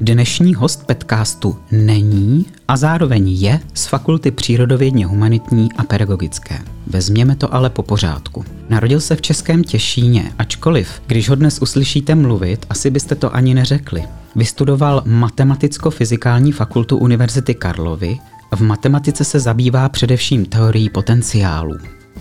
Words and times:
Dnešní 0.00 0.54
host 0.54 0.86
Petcastu 0.86 1.58
není 1.72 2.46
a 2.68 2.76
zároveň 2.76 3.28
je 3.28 3.60
z 3.74 3.86
Fakulty 3.86 4.30
přírodovědně 4.30 5.06
humanitní 5.06 5.68
a 5.72 5.84
pedagogické. 5.84 6.58
Vezměme 6.86 7.36
to 7.36 7.54
ale 7.54 7.70
po 7.70 7.82
pořádku. 7.82 8.44
Narodil 8.68 9.00
se 9.00 9.16
v 9.16 9.22
Českém 9.22 9.64
Těšíně, 9.64 10.32
ačkoliv, 10.38 11.02
když 11.06 11.28
ho 11.28 11.34
dnes 11.34 11.58
uslyšíte 11.62 12.14
mluvit, 12.14 12.66
asi 12.70 12.90
byste 12.90 13.14
to 13.14 13.34
ani 13.34 13.54
neřekli. 13.54 14.04
Vystudoval 14.36 15.02
Matematicko-fyzikální 15.06 16.52
fakultu 16.52 16.96
Univerzity 16.98 17.54
Karlovy, 17.54 18.18
v 18.54 18.60
matematice 18.60 19.24
se 19.24 19.40
zabývá 19.40 19.88
především 19.88 20.44
teorií 20.44 20.90
potenciálu. 20.90 21.74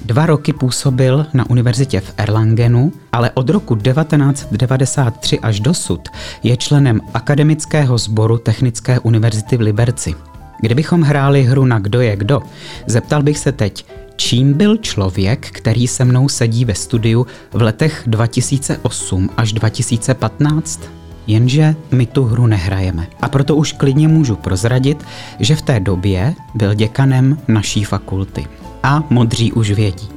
Dva 0.05 0.25
roky 0.25 0.53
působil 0.53 1.25
na 1.33 1.49
univerzitě 1.49 1.99
v 1.99 2.13
Erlangenu, 2.17 2.93
ale 3.11 3.31
od 3.31 3.49
roku 3.49 3.75
1993 3.75 5.39
až 5.39 5.59
dosud 5.59 6.09
je 6.43 6.57
členem 6.57 7.01
akademického 7.13 7.97
sboru 7.97 8.37
Technické 8.37 8.99
univerzity 8.99 9.57
v 9.57 9.61
Liberci. 9.61 10.15
Kdybychom 10.61 11.01
hráli 11.01 11.43
hru 11.43 11.65
na 11.65 11.79
kdo 11.79 12.01
je 12.01 12.15
kdo, 12.15 12.41
zeptal 12.87 13.23
bych 13.23 13.39
se 13.39 13.51
teď, 13.51 13.85
čím 14.15 14.53
byl 14.53 14.77
člověk, 14.77 15.51
který 15.51 15.87
se 15.87 16.05
mnou 16.05 16.29
sedí 16.29 16.65
ve 16.65 16.75
studiu 16.75 17.27
v 17.53 17.61
letech 17.61 18.03
2008 18.05 19.29
až 19.37 19.53
2015? 19.53 20.81
Jenže 21.27 21.75
my 21.91 22.05
tu 22.05 22.23
hru 22.23 22.47
nehrajeme. 22.47 23.07
A 23.21 23.29
proto 23.29 23.55
už 23.55 23.71
klidně 23.71 24.07
můžu 24.07 24.35
prozradit, 24.35 25.05
že 25.39 25.55
v 25.55 25.61
té 25.61 25.79
době 25.79 26.33
byl 26.55 26.73
děkanem 26.73 27.37
naší 27.47 27.83
fakulty 27.83 28.47
a 28.83 29.03
modří 29.09 29.53
už 29.53 29.71
vědí. 29.71 30.09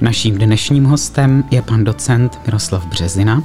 Naším 0.00 0.38
dnešním 0.38 0.84
hostem 0.84 1.44
je 1.50 1.62
pan 1.62 1.84
docent 1.84 2.40
Miroslav 2.46 2.86
Březina, 2.86 3.42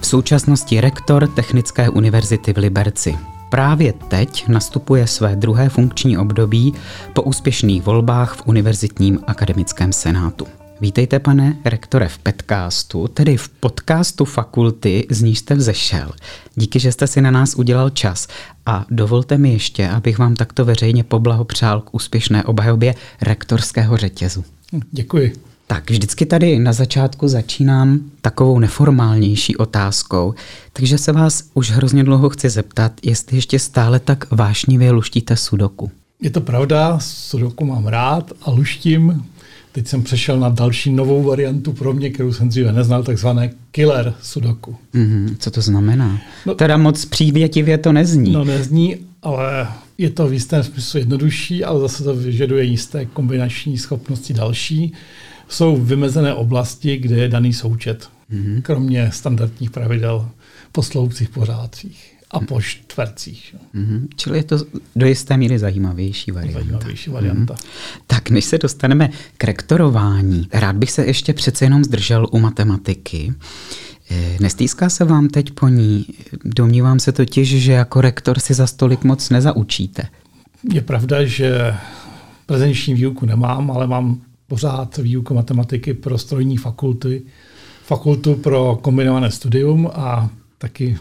v 0.00 0.06
současnosti 0.06 0.80
rektor 0.80 1.28
Technické 1.28 1.88
univerzity 1.88 2.52
v 2.52 2.56
Liberci. 2.56 3.18
Právě 3.50 3.92
teď 3.92 4.48
nastupuje 4.48 5.06
své 5.06 5.36
druhé 5.36 5.68
funkční 5.68 6.18
období 6.18 6.74
po 7.12 7.22
úspěšných 7.22 7.82
volbách 7.82 8.36
v 8.36 8.42
Univerzitním 8.46 9.18
akademickém 9.26 9.92
senátu. 9.92 10.57
Vítejte, 10.80 11.18
pane 11.18 11.56
rektore, 11.64 12.08
v 12.08 12.18
podcastu, 12.18 13.08
tedy 13.08 13.36
v 13.36 13.48
podcastu 13.48 14.24
fakulty, 14.24 15.06
z 15.10 15.22
níž 15.22 15.38
jste 15.38 15.54
vzešel. 15.54 16.12
Díky, 16.54 16.80
že 16.80 16.92
jste 16.92 17.06
si 17.06 17.20
na 17.20 17.30
nás 17.30 17.54
udělal 17.54 17.90
čas. 17.90 18.28
A 18.66 18.86
dovolte 18.90 19.38
mi 19.38 19.52
ještě, 19.52 19.88
abych 19.88 20.18
vám 20.18 20.34
takto 20.34 20.64
veřejně 20.64 21.04
poblahopřál 21.04 21.80
k 21.80 21.94
úspěšné 21.94 22.44
obhajobě 22.44 22.94
rektorského 23.20 23.96
řetězu. 23.96 24.44
Děkuji. 24.90 25.32
Tak 25.66 25.90
vždycky 25.90 26.26
tady 26.26 26.58
na 26.58 26.72
začátku 26.72 27.28
začínám 27.28 28.00
takovou 28.20 28.58
neformálnější 28.58 29.56
otázkou, 29.56 30.34
takže 30.72 30.98
se 30.98 31.12
vás 31.12 31.44
už 31.54 31.70
hrozně 31.70 32.04
dlouho 32.04 32.28
chci 32.28 32.50
zeptat, 32.50 32.92
jestli 33.02 33.36
ještě 33.36 33.58
stále 33.58 34.00
tak 34.00 34.30
vášnivě 34.30 34.90
luštíte 34.90 35.36
sudoku. 35.36 35.90
Je 36.20 36.30
to 36.30 36.40
pravda, 36.40 36.98
sudoku 37.00 37.64
mám 37.64 37.86
rád 37.86 38.32
a 38.42 38.50
luštím. 38.50 39.24
Teď 39.78 39.86
jsem 39.86 40.02
přešel 40.02 40.40
na 40.40 40.48
další 40.48 40.92
novou 40.92 41.22
variantu 41.22 41.72
pro 41.72 41.92
mě, 41.92 42.10
kterou 42.10 42.32
jsem 42.32 42.48
dříve 42.48 42.72
neznal, 42.72 43.02
takzvané 43.02 43.50
killer 43.70 44.14
sudoku. 44.22 44.76
Mm-hmm. 44.94 45.36
Co 45.38 45.50
to 45.50 45.60
znamená? 45.60 46.20
No, 46.46 46.54
teda 46.54 46.76
moc 46.76 47.04
přívětivě 47.04 47.78
to 47.78 47.92
nezní. 47.92 48.32
No 48.32 48.44
nezní, 48.44 48.96
ale 49.22 49.68
je 49.98 50.10
to 50.10 50.28
v 50.28 50.32
jistém 50.32 50.62
smyslu 50.62 50.98
jednodušší, 50.98 51.64
ale 51.64 51.80
zase 51.80 52.04
to 52.04 52.14
vyžaduje 52.14 52.64
jisté 52.64 53.06
kombinační 53.06 53.78
schopnosti 53.78 54.34
další. 54.34 54.92
Jsou 55.48 55.76
vymezené 55.76 56.34
oblasti, 56.34 56.96
kde 56.96 57.16
je 57.16 57.28
daný 57.28 57.52
součet, 57.52 58.08
mm-hmm. 58.32 58.62
kromě 58.62 59.10
standardních 59.12 59.70
pravidel 59.70 60.28
po 60.72 60.82
sloupcích 60.82 61.28
pořádcích 61.28 62.17
a 62.30 62.40
po 62.40 62.60
čtvercích. 62.60 63.54
Mm-hmm. 63.74 64.08
Čili 64.16 64.38
je 64.38 64.42
to 64.42 64.58
do 64.96 65.06
jisté 65.06 65.36
míry 65.36 65.58
zajímavější 65.58 66.30
varianta. 66.30 66.60
Zajímavější 66.60 67.10
varianta. 67.10 67.54
Mm-hmm. 67.54 68.00
Tak 68.06 68.30
než 68.30 68.44
se 68.44 68.58
dostaneme 68.58 69.10
k 69.36 69.44
rektorování, 69.44 70.48
rád 70.52 70.76
bych 70.76 70.90
se 70.90 71.04
ještě 71.04 71.32
přece 71.32 71.64
jenom 71.64 71.84
zdržel 71.84 72.26
u 72.30 72.38
matematiky. 72.38 73.34
Eh, 74.10 74.36
nestýská 74.40 74.88
se 74.88 75.04
vám 75.04 75.28
teď 75.28 75.50
po 75.50 75.68
ní? 75.68 76.06
Domnívám 76.44 77.00
se 77.00 77.12
totiž, 77.12 77.48
že 77.48 77.72
jako 77.72 78.00
rektor 78.00 78.38
si 78.40 78.54
za 78.54 78.66
stolik 78.66 79.04
moc 79.04 79.30
nezaučíte. 79.30 80.02
Je 80.72 80.80
pravda, 80.80 81.24
že 81.24 81.74
prezenční 82.46 82.94
výuku 82.94 83.26
nemám, 83.26 83.70
ale 83.70 83.86
mám 83.86 84.20
pořád 84.46 84.96
výuku 84.96 85.34
matematiky 85.34 85.94
pro 85.94 86.18
strojní 86.18 86.56
fakulty, 86.56 87.22
fakultu 87.84 88.34
pro 88.34 88.78
kombinované 88.82 89.30
studium 89.30 89.90
a 89.94 90.30
taky 90.58 90.98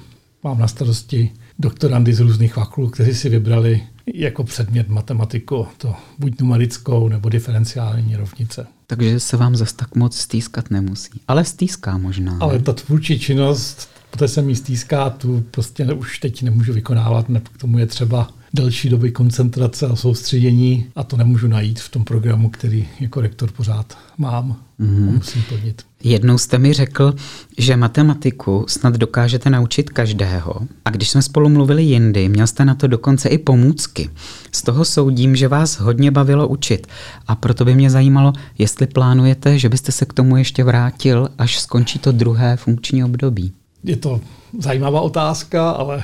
mám 0.47 0.59
na 0.59 0.67
starosti 0.67 1.31
doktorandy 1.59 2.13
z 2.13 2.19
různých 2.19 2.53
fakult, 2.53 2.93
kteří 2.93 3.13
si 3.15 3.29
vybrali 3.29 3.83
jako 4.13 4.43
předmět 4.43 4.89
matematiku, 4.89 5.67
to 5.77 5.95
buď 6.19 6.41
numerickou 6.41 7.07
nebo 7.07 7.29
diferenciální 7.29 8.15
rovnice. 8.15 8.67
Takže 8.87 9.19
se 9.19 9.37
vám 9.37 9.55
zas 9.55 9.73
tak 9.73 9.95
moc 9.95 10.17
stýskat 10.17 10.71
nemusí. 10.71 11.21
Ale 11.27 11.45
stýská 11.45 11.97
možná. 11.97 12.37
Ale 12.39 12.59
ta 12.59 12.73
tvůrčí 12.73 13.19
činnost, 13.19 13.89
poté 14.11 14.27
se 14.27 14.41
mi 14.41 14.55
stýská, 14.55 15.09
tu 15.09 15.43
prostě 15.51 15.85
už 15.85 16.19
teď 16.19 16.43
nemůžu 16.43 16.73
vykonávat, 16.73 17.29
ne, 17.29 17.39
k 17.39 17.57
tomu 17.57 17.77
je 17.77 17.85
třeba 17.85 18.29
delší 18.53 18.89
doby 18.89 19.11
koncentrace 19.11 19.87
a 19.87 19.95
soustředění 19.95 20.85
a 20.95 21.03
to 21.03 21.17
nemůžu 21.17 21.47
najít 21.47 21.79
v 21.79 21.89
tom 21.89 22.03
programu, 22.03 22.49
který 22.49 22.87
jako 22.99 23.21
rektor 23.21 23.51
pořád 23.51 23.97
mám. 24.17 24.55
Mm-hmm. 24.79 25.11
Musím 25.13 25.43
plnit. 25.49 25.85
Jednou 26.03 26.37
jste 26.37 26.57
mi 26.57 26.73
řekl, 26.73 27.13
že 27.57 27.77
matematiku 27.77 28.65
snad 28.67 28.95
dokážete 28.95 29.49
naučit 29.49 29.89
každého. 29.89 30.55
A 30.85 30.89
když 30.89 31.09
jsme 31.09 31.21
spolu 31.21 31.49
mluvili 31.49 31.83
jindy, 31.83 32.29
měl 32.29 32.47
jste 32.47 32.65
na 32.65 32.75
to 32.75 32.87
dokonce 32.87 33.29
i 33.29 33.37
pomůcky. 33.37 34.09
Z 34.51 34.61
toho 34.61 34.85
soudím, 34.85 35.35
že 35.35 35.47
vás 35.47 35.79
hodně 35.79 36.11
bavilo 36.11 36.47
učit. 36.47 36.87
A 37.27 37.35
proto 37.35 37.65
by 37.65 37.75
mě 37.75 37.89
zajímalo, 37.89 38.33
jestli 38.57 38.87
plánujete, 38.87 39.59
že 39.59 39.69
byste 39.69 39.91
se 39.91 40.05
k 40.05 40.13
tomu 40.13 40.37
ještě 40.37 40.63
vrátil, 40.63 41.29
až 41.37 41.59
skončí 41.59 41.99
to 41.99 42.11
druhé 42.11 42.57
funkční 42.57 43.03
období. 43.03 43.53
Je 43.83 43.95
to 43.95 44.21
zajímavá 44.59 45.01
otázka, 45.01 45.69
ale 45.69 46.03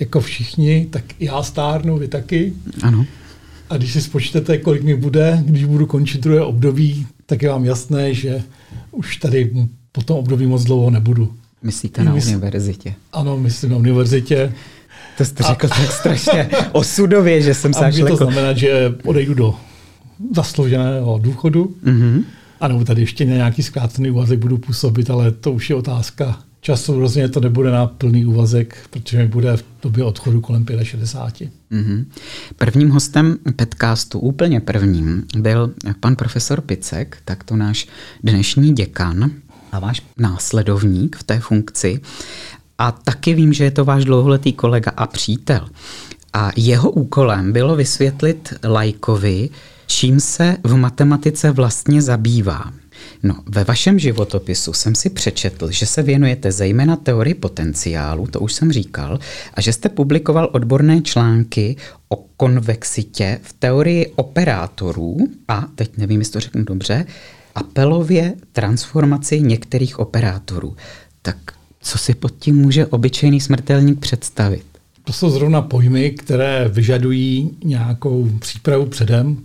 jako 0.00 0.20
všichni, 0.20 0.86
tak 0.90 1.04
já 1.20 1.42
stárnu, 1.42 1.98
vy 1.98 2.08
taky. 2.08 2.52
Ano. 2.82 3.06
A 3.70 3.76
když 3.76 3.92
si 3.92 4.02
spočtete, 4.02 4.58
kolik 4.58 4.82
mi 4.82 4.96
bude, 4.96 5.42
když 5.46 5.64
budu 5.64 5.86
končit 5.86 6.20
druhé 6.20 6.40
období, 6.40 7.06
tak 7.26 7.42
je 7.42 7.48
vám 7.48 7.64
jasné, 7.64 8.14
že 8.14 8.42
už 8.90 9.16
tady 9.16 9.52
po 9.92 10.02
tom 10.02 10.18
období 10.18 10.46
moc 10.46 10.64
dlouho 10.64 10.90
nebudu. 10.90 11.32
Myslíte 11.62 12.04
na 12.04 12.14
Mysl... 12.14 12.28
univerzitě? 12.28 12.94
Ano, 13.12 13.38
myslím 13.38 13.70
na 13.70 13.76
univerzitě. 13.76 14.52
To 15.18 15.24
jste 15.24 15.44
a... 15.44 15.46
řekl 15.46 15.68
tak 15.68 15.92
strašně 15.92 16.48
osudově, 16.72 17.42
že 17.42 17.54
jsem 17.54 17.74
se 17.74 17.84
až 17.84 17.96
to 18.08 18.16
znamená, 18.16 18.52
že 18.52 18.94
odejdu 19.04 19.34
do 19.34 19.54
zaslouženého 20.34 21.18
důchodu, 21.18 21.74
mm-hmm. 21.84 22.24
a 22.60 22.68
nebo 22.68 22.84
tady 22.84 23.02
ještě 23.02 23.24
na 23.24 23.34
nějaký 23.34 23.62
zkrácený 23.62 24.10
úvazek 24.10 24.38
budu 24.38 24.58
působit, 24.58 25.10
ale 25.10 25.30
to 25.30 25.52
už 25.52 25.70
je 25.70 25.76
otázka 25.76 26.38
času 26.66 27.00
rozhodně 27.00 27.28
to 27.28 27.40
nebude 27.40 27.70
na 27.70 27.86
plný 27.86 28.26
úvazek, 28.26 28.76
protože 28.90 29.18
mi 29.18 29.28
bude 29.28 29.56
v 29.56 29.64
době 29.82 30.04
odchodu 30.04 30.40
kolem 30.40 30.66
65. 30.82 31.50
Mm-hmm. 31.72 32.04
Prvním 32.56 32.90
hostem 32.90 33.38
podcastu, 33.56 34.18
úplně 34.18 34.60
prvním, 34.60 35.24
byl 35.38 35.74
pan 36.00 36.16
profesor 36.16 36.60
Picek, 36.60 37.18
tak 37.24 37.44
to 37.44 37.56
náš 37.56 37.86
dnešní 38.22 38.72
děkan 38.72 39.30
a 39.72 39.78
váš 39.78 40.02
následovník 40.18 41.16
v 41.16 41.22
té 41.22 41.40
funkci. 41.40 42.00
A 42.78 42.92
taky 42.92 43.34
vím, 43.34 43.52
že 43.52 43.64
je 43.64 43.70
to 43.70 43.84
váš 43.84 44.04
dlouholetý 44.04 44.52
kolega 44.52 44.90
a 44.96 45.06
přítel. 45.06 45.68
A 46.32 46.50
jeho 46.56 46.90
úkolem 46.90 47.52
bylo 47.52 47.76
vysvětlit 47.76 48.54
lajkovi, 48.64 49.50
čím 49.86 50.20
se 50.20 50.56
v 50.64 50.76
matematice 50.76 51.50
vlastně 51.50 52.02
zabývá. 52.02 52.72
No, 53.26 53.34
ve 53.46 53.64
vašem 53.64 53.98
životopisu 53.98 54.72
jsem 54.72 54.94
si 54.94 55.10
přečetl, 55.10 55.70
že 55.70 55.86
se 55.86 56.02
věnujete 56.02 56.52
zejména 56.52 56.96
teorii 56.96 57.34
potenciálu, 57.34 58.26
to 58.26 58.40
už 58.40 58.52
jsem 58.52 58.72
říkal, 58.72 59.18
a 59.54 59.60
že 59.60 59.72
jste 59.72 59.88
publikoval 59.88 60.48
odborné 60.52 61.00
články 61.00 61.76
o 62.08 62.16
konvexitě 62.36 63.40
v 63.42 63.52
teorii 63.52 64.12
operátorů 64.16 65.16
a, 65.48 65.66
teď 65.74 65.96
nevím, 65.96 66.20
jestli 66.20 66.32
to 66.32 66.40
řeknu 66.40 66.64
dobře, 66.64 67.06
apelově 67.54 68.34
transformaci 68.52 69.40
některých 69.40 69.98
operátorů. 69.98 70.76
Tak 71.22 71.36
co 71.80 71.98
si 71.98 72.14
pod 72.14 72.32
tím 72.38 72.56
může 72.56 72.86
obyčejný 72.86 73.40
smrtelník 73.40 73.98
představit? 73.98 74.64
To 75.04 75.12
jsou 75.12 75.30
zrovna 75.30 75.62
pojmy, 75.62 76.10
které 76.10 76.68
vyžadují 76.68 77.50
nějakou 77.64 78.30
přípravu 78.40 78.86
předem, 78.86 79.36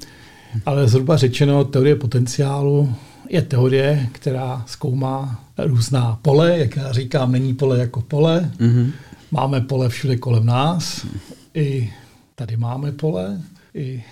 ale 0.66 0.88
zhruba 0.88 1.18
řečeno, 1.18 1.64
teorie 1.64 1.96
potenciálu 1.96 2.94
je 3.30 3.42
teorie, 3.42 4.10
která 4.12 4.64
zkoumá 4.68 5.44
různá 5.58 6.20
pole. 6.22 6.60
Jak 6.60 6.76
já 6.76 6.92
říkám, 6.92 7.32
není 7.32 7.54
pole 7.54 7.80
jako 7.80 8.02
pole. 8.02 8.52
Mm-hmm. 8.60 8.92
Máme 9.32 9.62
pole 9.62 9.90
všude 9.90 10.18
kolem 10.18 10.46
nás. 10.46 11.06
I 11.54 11.94
tady 12.36 12.58
máme 12.58 12.92
pole. 12.92 13.42
I 13.74 14.04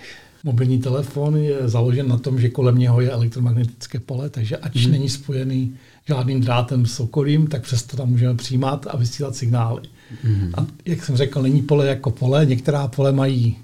mobilní 0.44 0.78
telefon 0.78 1.36
je 1.36 1.68
založen 1.68 2.08
na 2.08 2.18
tom, 2.18 2.40
že 2.40 2.48
kolem 2.48 2.78
něho 2.78 3.00
je 3.00 3.10
elektromagnetické 3.10 4.00
pole, 4.00 4.30
takže 4.30 4.56
ač 4.56 4.86
mm. 4.86 4.92
není 4.92 5.08
spojený 5.08 5.74
žádným 6.08 6.40
drátem 6.40 6.86
s 6.86 7.00
okolím, 7.00 7.46
tak 7.46 7.62
přesto 7.62 7.96
tam 7.96 8.08
můžeme 8.08 8.34
přijímat 8.34 8.86
a 8.90 8.96
vysílat 8.96 9.36
signály. 9.36 9.82
Mm. 10.24 10.50
A 10.54 10.66
jak 10.84 11.04
jsem 11.04 11.16
řekl, 11.16 11.42
není 11.42 11.62
pole 11.62 11.86
jako 11.86 12.10
pole. 12.10 12.46
Některá 12.46 12.88
pole 12.88 13.12
mají 13.12 13.56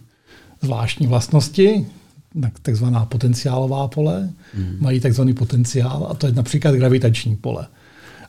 zvláštní 0.63 1.07
vlastnosti, 1.07 1.87
takzvaná 2.63 3.05
potenciálová 3.05 3.89
pole, 3.89 4.31
mm. 4.55 4.77
mají 4.81 5.01
takzvaný 5.01 5.35
potenciál 5.35 6.07
a 6.11 6.15
to 6.15 6.27
je 6.27 6.33
například 6.33 6.75
gravitační 6.75 7.37
pole. 7.37 7.67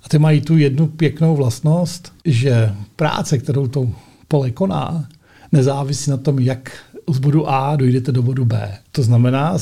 A 0.04 0.10
ty 0.10 0.20
mají 0.20 0.42
tu 0.42 0.58
jednu 0.58 0.88
pěknou 0.88 1.36
vlastnost, 1.36 2.14
že 2.26 2.74
práce, 2.96 3.38
kterou 3.38 3.68
to 3.68 3.90
pole 4.28 4.52
koná, 4.52 5.08
nezávisí 5.52 6.12
na 6.12 6.18
tom, 6.18 6.40
jak 6.40 6.72
z 7.14 7.20
bodu 7.20 7.50
A 7.50 7.76
dojdete 7.76 8.12
do 8.12 8.22
bodu 8.22 8.46
B. 8.46 8.78
To 8.92 9.04
znamená, 9.04 9.58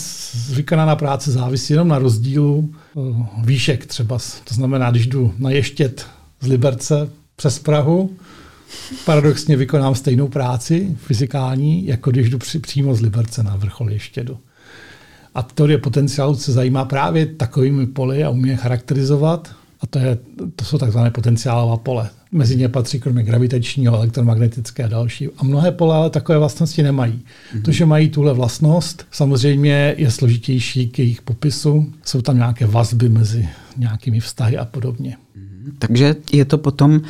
vykonaná 0.49 0.95
práce 0.95 1.31
závisí 1.31 1.73
jenom 1.73 1.87
na 1.87 1.99
rozdílu 1.99 2.69
eh, 2.73 2.99
výšek 3.43 3.85
třeba. 3.85 4.17
To 4.43 4.55
znamená, 4.55 4.91
když 4.91 5.07
jdu 5.07 5.33
na 5.39 5.49
ještět 5.49 6.05
z 6.41 6.47
Liberce 6.47 7.09
přes 7.35 7.59
Prahu, 7.59 8.15
paradoxně 9.05 9.57
vykonám 9.57 9.95
stejnou 9.95 10.27
práci 10.27 10.97
fyzikální, 10.97 11.87
jako 11.87 12.11
když 12.11 12.29
jdu 12.29 12.37
při, 12.37 12.59
přímo 12.59 12.95
z 12.95 13.01
Liberce 13.01 13.43
na 13.43 13.55
vrchol 13.55 13.91
Ještědu. 13.91 14.37
A 15.35 15.43
teorie 15.43 15.77
potenciálu 15.77 16.35
se 16.35 16.51
zajímá 16.51 16.85
právě 16.85 17.25
takovými 17.25 17.87
poli 17.87 18.23
a 18.23 18.29
umí 18.29 18.49
je 18.49 18.55
charakterizovat. 18.55 19.55
A 19.81 19.87
to, 19.87 19.99
je, 19.99 20.17
to 20.55 20.65
jsou 20.65 20.77
takzvané 20.77 21.11
potenciálová 21.11 21.77
pole. 21.77 22.09
Mezi 22.31 22.55
ně 22.55 22.69
patří 22.69 22.99
kromě 22.99 23.23
gravitačního, 23.23 23.95
elektromagnetické 23.95 24.83
a 24.83 24.87
další. 24.87 25.27
A 25.37 25.43
mnohé 25.43 25.71
pole 25.71 25.95
ale 25.95 26.09
takové 26.09 26.37
vlastnosti 26.37 26.83
nemají. 26.83 27.13
Mm-hmm. 27.13 27.61
To, 27.61 27.71
že 27.71 27.85
mají 27.85 28.09
tuhle 28.09 28.33
vlastnost, 28.33 29.05
samozřejmě 29.11 29.95
je 29.97 30.11
složitější 30.11 30.87
k 30.89 30.99
jejich 30.99 31.21
popisu. 31.21 31.93
Jsou 32.03 32.21
tam 32.21 32.37
nějaké 32.37 32.65
vazby 32.65 33.09
mezi 33.09 33.49
nějakými 33.77 34.19
vztahy 34.19 34.57
a 34.57 34.65
podobně. 34.65 35.17
Mm-hmm. 35.37 35.73
Takže 35.79 36.15
je 36.31 36.45
to 36.45 36.57
potom 36.57 37.01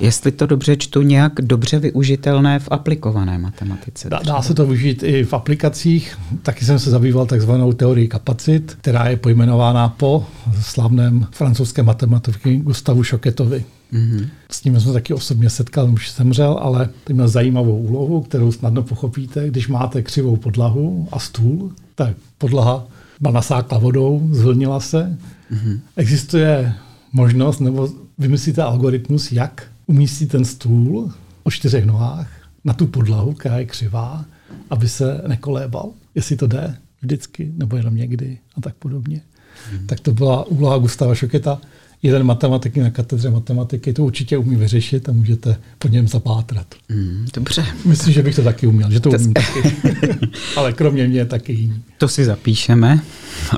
jestli 0.00 0.32
to 0.32 0.46
dobře 0.46 0.76
čtu, 0.76 1.02
nějak 1.02 1.32
dobře 1.40 1.78
využitelné 1.78 2.58
v 2.58 2.68
aplikované 2.70 3.38
matematice. 3.38 4.08
Dá, 4.10 4.20
dá 4.26 4.42
se 4.42 4.54
to 4.54 4.66
využít 4.66 5.02
i 5.02 5.24
v 5.24 5.34
aplikacích. 5.34 6.18
Taky 6.42 6.64
jsem 6.64 6.78
se 6.78 6.90
zabýval 6.90 7.26
takzvanou 7.26 7.72
teorií 7.72 8.08
kapacit, 8.08 8.76
která 8.80 9.08
je 9.08 9.16
pojmenována 9.16 9.88
po 9.88 10.26
slavném 10.60 11.26
francouzském 11.30 11.86
matematiky 11.86 12.56
Gustavu 12.56 13.02
Šoketovi. 13.02 13.64
Mm-hmm. 13.92 14.28
S 14.50 14.64
ním 14.64 14.80
jsem 14.80 14.92
taky 14.92 15.14
osobně 15.14 15.50
setkal, 15.50 15.90
už 15.90 16.14
zemřel, 16.14 16.58
ale 16.62 16.88
to 17.04 17.14
měl 17.14 17.28
zajímavou 17.28 17.78
úlohu, 17.78 18.20
kterou 18.20 18.52
snadno 18.52 18.82
pochopíte. 18.82 19.48
Když 19.48 19.68
máte 19.68 20.02
křivou 20.02 20.36
podlahu 20.36 21.08
a 21.12 21.18
stůl, 21.18 21.72
tak 21.94 22.16
podlaha 22.38 22.86
byla 23.20 23.34
nasákla 23.34 23.78
vodou, 23.78 24.28
zvlnila 24.32 24.80
se. 24.80 25.18
Mm-hmm. 25.52 25.80
Existuje 25.96 26.72
možnost, 27.12 27.60
nebo 27.60 27.88
vymyslíte 28.18 28.62
algoritmus, 28.62 29.32
jak 29.32 29.69
umístí 29.90 30.26
ten 30.26 30.44
stůl 30.44 31.12
o 31.42 31.50
čtyřech 31.50 31.84
nohách 31.84 32.30
na 32.64 32.72
tu 32.72 32.86
podlahu, 32.86 33.32
která 33.32 33.58
je 33.58 33.64
křivá, 33.64 34.24
aby 34.70 34.88
se 34.88 35.22
nekolébal, 35.26 35.90
jestli 36.14 36.36
to 36.36 36.46
jde 36.46 36.76
vždycky, 37.02 37.52
nebo 37.56 37.76
jenom 37.76 37.96
někdy 37.96 38.38
a 38.56 38.60
tak 38.60 38.74
podobně. 38.74 39.22
Hmm. 39.70 39.86
Tak 39.86 40.00
to 40.00 40.12
byla 40.12 40.44
úloha 40.44 40.78
Gustava 40.78 41.14
Šoketa. 41.14 41.60
Jeden 42.02 42.24
matematik 42.24 42.76
na 42.76 42.90
katedře 42.90 43.30
matematiky 43.30 43.92
to 43.92 44.04
určitě 44.04 44.38
umí 44.38 44.56
vyřešit 44.56 45.08
a 45.08 45.12
můžete 45.12 45.56
po 45.78 45.88
něm 45.88 46.08
zapátrat. 46.08 46.66
Hmm, 46.88 47.26
dobře. 47.34 47.66
Myslím, 47.84 48.14
že 48.14 48.22
bych 48.22 48.36
to 48.36 48.42
taky 48.42 48.66
uměl, 48.66 48.90
že 48.90 49.00
to, 49.00 49.10
to 49.10 49.16
umím 49.16 49.32
taky. 49.32 49.74
Ale 50.56 50.72
kromě 50.72 51.08
mě 51.08 51.24
taky 51.24 51.52
jiný. 51.52 51.82
To 51.98 52.08
si 52.08 52.24
zapíšeme 52.24 53.00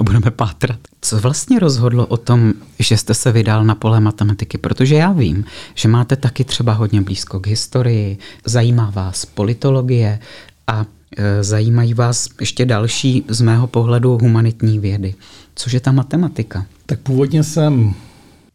a 0.00 0.02
budeme 0.02 0.30
pátrat. 0.30 0.78
Co 1.00 1.20
vlastně 1.20 1.58
rozhodlo 1.58 2.06
o 2.06 2.16
tom, 2.16 2.52
že 2.78 2.96
jste 2.96 3.14
se 3.14 3.32
vydal 3.32 3.64
na 3.64 3.74
pole 3.74 4.00
matematiky? 4.00 4.58
Protože 4.58 4.94
já 4.94 5.12
vím, 5.12 5.44
že 5.74 5.88
máte 5.88 6.16
taky 6.16 6.44
třeba 6.44 6.72
hodně 6.72 7.00
blízko 7.00 7.40
k 7.40 7.46
historii, 7.46 8.18
zajímá 8.44 8.90
vás 8.90 9.24
politologie 9.24 10.18
a 10.66 10.86
e, 11.16 11.44
zajímají 11.44 11.94
vás 11.94 12.28
ještě 12.40 12.64
další 12.64 13.24
z 13.28 13.40
mého 13.40 13.66
pohledu 13.66 14.18
humanitní 14.18 14.78
vědy. 14.78 15.14
Což 15.54 15.72
je 15.72 15.80
ta 15.80 15.92
matematika? 15.92 16.66
Tak 16.86 17.00
původně 17.00 17.44
jsem 17.44 17.94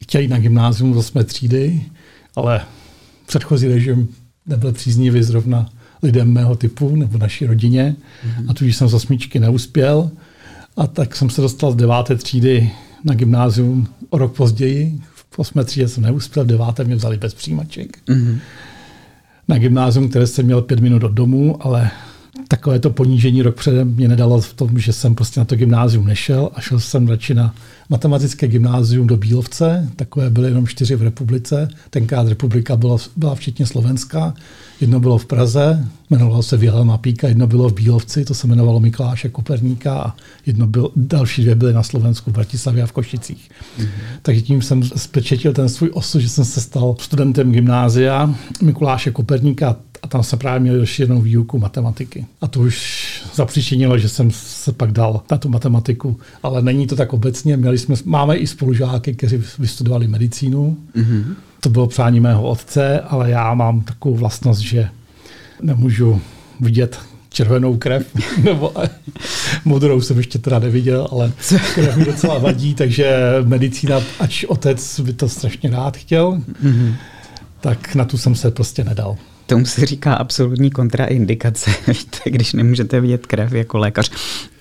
chtěl 0.03 0.21
jít 0.21 0.27
na 0.27 0.39
gymnázium 0.39 0.93
z 0.93 0.97
8. 0.97 1.23
třídy, 1.23 1.85
ale 2.35 2.61
předchozí 3.27 3.67
režim 3.67 4.07
nebyl 4.45 4.71
příznivý 4.71 5.23
zrovna 5.23 5.69
lidem 6.03 6.33
mého 6.33 6.55
typu 6.55 6.95
nebo 6.95 7.17
naší 7.17 7.45
rodině 7.45 7.95
mm-hmm. 7.95 8.45
a 8.49 8.53
tudíž 8.53 8.75
jsem 8.75 8.87
z 8.87 8.93
osmičky 8.93 9.39
neuspěl 9.39 10.11
a 10.77 10.87
tak 10.87 11.15
jsem 11.15 11.29
se 11.29 11.41
dostal 11.41 11.71
z 11.71 11.75
deváté 11.75 12.15
třídy 12.15 12.71
na 13.03 13.13
gymnázium 13.13 13.87
o 14.09 14.17
rok 14.17 14.35
později. 14.35 15.01
V 15.31 15.39
osmé 15.39 15.63
třídě 15.63 15.87
jsem 15.87 16.03
neuspěl, 16.03 16.43
v 16.43 16.47
deváté 16.47 16.83
mě 16.83 16.95
vzali 16.95 17.17
bez 17.17 17.33
přijímaček. 17.33 17.97
Mm-hmm. 18.07 18.37
Na 19.47 19.57
gymnázium, 19.57 20.09
které 20.09 20.27
jsem 20.27 20.45
měl 20.45 20.61
pět 20.61 20.79
minut 20.79 21.03
od 21.03 21.11
domu, 21.11 21.65
ale 21.65 21.91
takové 22.47 22.79
to 22.79 22.89
ponížení 22.89 23.41
rok 23.41 23.55
předem 23.55 23.95
mě 23.95 24.07
nedalo 24.07 24.41
v 24.41 24.53
tom, 24.53 24.79
že 24.79 24.93
jsem 24.93 25.15
prostě 25.15 25.39
na 25.39 25.45
to 25.45 25.55
gymnázium 25.55 26.05
nešel 26.05 26.49
a 26.53 26.61
šel 26.61 26.79
jsem 26.79 27.07
radši 27.07 27.33
na 27.33 27.55
matematické 27.89 28.47
gymnázium 28.47 29.07
do 29.07 29.17
Bílovce. 29.17 29.89
Takové 29.95 30.29
byly 30.29 30.47
jenom 30.47 30.67
čtyři 30.67 30.95
v 30.95 31.01
republice. 31.01 31.67
Tenkrát 31.89 32.27
republika 32.27 32.75
byla, 32.75 32.97
byla 33.15 33.35
včetně 33.35 33.65
Slovenska. 33.65 34.33
Jedno 34.81 34.99
bylo 34.99 35.17
v 35.17 35.25
Praze, 35.25 35.87
jmenovalo 36.09 36.43
se 36.43 36.57
Vilhelma 36.57 36.97
Píka, 36.97 37.27
jedno 37.27 37.47
bylo 37.47 37.69
v 37.69 37.73
Bílovci, 37.73 38.25
to 38.25 38.33
se 38.33 38.47
jmenovalo 38.47 38.79
Mikuláše 38.79 39.29
Koperníka 39.29 39.99
a 39.99 40.15
jedno 40.45 40.67
byl, 40.67 40.91
další 40.95 41.41
dvě 41.41 41.55
byly 41.55 41.73
na 41.73 41.83
Slovensku, 41.83 42.31
v 42.31 42.33
Bratislavě 42.33 42.83
a 42.83 42.85
v 42.85 42.91
Košicích. 42.91 43.49
Mm-hmm. 43.79 43.87
Takže 44.21 44.41
tím 44.41 44.61
jsem 44.61 44.83
spečetil 44.83 45.53
ten 45.53 45.69
svůj 45.69 45.89
osud, 45.93 46.19
že 46.19 46.29
jsem 46.29 46.45
se 46.45 46.61
stal 46.61 46.95
studentem 46.99 47.51
gymnázia 47.51 48.35
Mikuláše 48.61 49.11
Koperníka 49.11 49.75
a 50.03 50.07
tam 50.07 50.23
jsem 50.23 50.39
právě 50.39 50.59
měl 50.59 50.79
rozšířenou 50.79 51.21
výuku 51.21 51.59
matematiky. 51.59 52.25
A 52.41 52.47
to 52.47 52.59
už 52.59 53.07
zapříčinilo, 53.33 53.97
že 53.97 54.09
jsem 54.09 54.31
se 54.31 54.71
pak 54.73 54.91
dal 54.91 55.21
na 55.31 55.37
tu 55.37 55.49
matematiku. 55.49 56.19
Ale 56.43 56.61
není 56.61 56.87
to 56.87 56.95
tak 56.95 57.13
obecně. 57.13 57.57
Měli 57.57 57.77
jsme, 57.77 57.95
máme 58.05 58.37
i 58.37 58.47
spolužáky, 58.47 59.13
kteří 59.13 59.43
vystudovali 59.59 60.07
medicínu. 60.07 60.77
Mm-hmm. 60.95 61.23
To 61.61 61.69
bylo 61.69 61.87
přání 61.87 62.19
mého 62.19 62.43
otce, 62.43 62.99
ale 62.99 63.29
já 63.29 63.53
mám 63.53 63.81
takovou 63.81 64.15
vlastnost, 64.15 64.61
že 64.61 64.89
nemůžu 65.61 66.21
vidět 66.59 66.99
červenou 67.29 67.77
krev, 67.77 68.07
nebo 68.43 68.73
modrou 69.65 70.01
jsem 70.01 70.17
ještě 70.17 70.39
teda 70.39 70.59
neviděl, 70.59 71.07
ale 71.11 71.31
krev 71.73 71.95
mi 71.95 72.05
docela 72.05 72.37
vadí, 72.37 72.75
takže 72.75 73.17
medicína, 73.45 74.01
ač 74.19 74.43
otec 74.43 74.99
by 74.99 75.13
to 75.13 75.29
strašně 75.29 75.69
rád 75.69 75.97
chtěl, 75.97 76.41
mm-hmm. 76.63 76.95
tak 77.61 77.95
na 77.95 78.05
tu 78.05 78.17
jsem 78.17 78.35
se 78.35 78.51
prostě 78.51 78.83
nedal. 78.83 79.17
Tomu 79.47 79.65
se 79.65 79.85
říká 79.85 80.13
absolutní 80.13 80.71
kontraindikace, 80.71 81.71
víte, 81.87 82.19
když 82.25 82.53
nemůžete 82.53 83.01
vidět 83.01 83.25
krev 83.25 83.53
jako 83.53 83.77
lékař. 83.77 84.11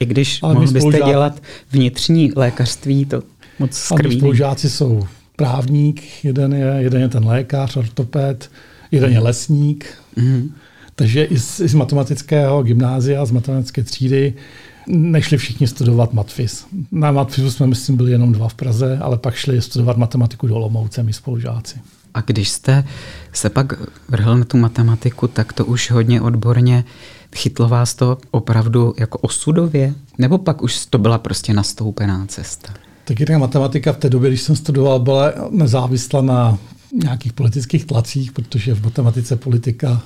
I 0.01 0.07
když 0.07 0.43
Ale 0.43 0.55
mohl 0.55 0.73
byste 0.73 0.97
dělat 0.97 1.43
vnitřní 1.73 2.33
lékařství, 2.37 3.05
to 3.05 3.23
moc 3.59 3.77
skrví. 3.77 4.19
spolužáci 4.19 4.71
jsou 4.71 5.07
právník, 5.37 6.03
jeden 6.25 6.55
je, 6.55 6.75
jeden 6.79 7.03
je 7.03 7.09
ten 7.09 7.25
lékař, 7.25 7.77
ortoped, 7.77 8.51
jeden 8.91 9.13
je 9.13 9.19
lesník. 9.19 9.95
Mm-hmm. 10.17 10.51
Takže 10.95 11.25
i 11.25 11.39
z, 11.39 11.61
i 11.61 11.69
z 11.69 11.75
matematického 11.75 12.63
gymnázia, 12.63 13.25
z 13.25 13.31
matematické 13.31 13.83
třídy 13.83 14.35
nešli 14.87 15.37
všichni 15.37 15.67
studovat 15.67 16.13
matfis. 16.13 16.67
Na 16.93 17.13
matfisu 17.13 17.51
jsme, 17.51 17.67
myslím, 17.67 17.97
byli 17.97 18.11
jenom 18.11 18.33
dva 18.33 18.49
v 18.49 18.55
Praze, 18.55 18.99
ale 19.01 19.19
pak 19.19 19.35
šli 19.35 19.63
studovat 19.63 19.97
matematiku 19.97 20.47
do 20.47 20.55
Olomouce, 20.55 21.03
my 21.03 21.13
spolužáci. 21.13 21.79
A 22.17 22.21
když 22.21 22.49
jste 22.49 22.85
se 23.33 23.51
pak 23.51 23.73
vrhl 24.09 24.39
na 24.39 24.45
tu 24.45 24.57
matematiku, 24.57 25.29
tak 25.29 25.53
to 25.53 25.65
už 25.65 25.91
hodně 25.91 26.21
odborně 26.21 26.85
chytlo 27.37 27.69
vás 27.69 27.95
to 27.95 28.19
opravdu 28.31 28.95
jako 28.99 29.19
osudově? 29.19 29.95
Nebo 30.19 30.39
pak 30.39 30.63
už 30.63 30.87
to 30.87 30.99
byla 30.99 31.19
prostě 31.19 31.55
nastoupená 31.55 32.27
cesta? 32.27 32.73
Tak 33.05 33.21
jedna 33.21 33.39
matematika 33.39 33.93
v 33.93 33.97
té 33.97 34.11
době, 34.11 34.31
když 34.31 34.43
jsem 34.43 34.57
studoval, 34.57 34.99
byla 34.99 35.33
nezávislá 35.51 36.23
na 36.23 36.59
nějakých 37.05 37.33
politických 37.33 37.85
tlacích, 37.85 38.33
protože 38.33 38.75
v 38.75 38.85
matematice 38.85 39.37
politika 39.37 40.03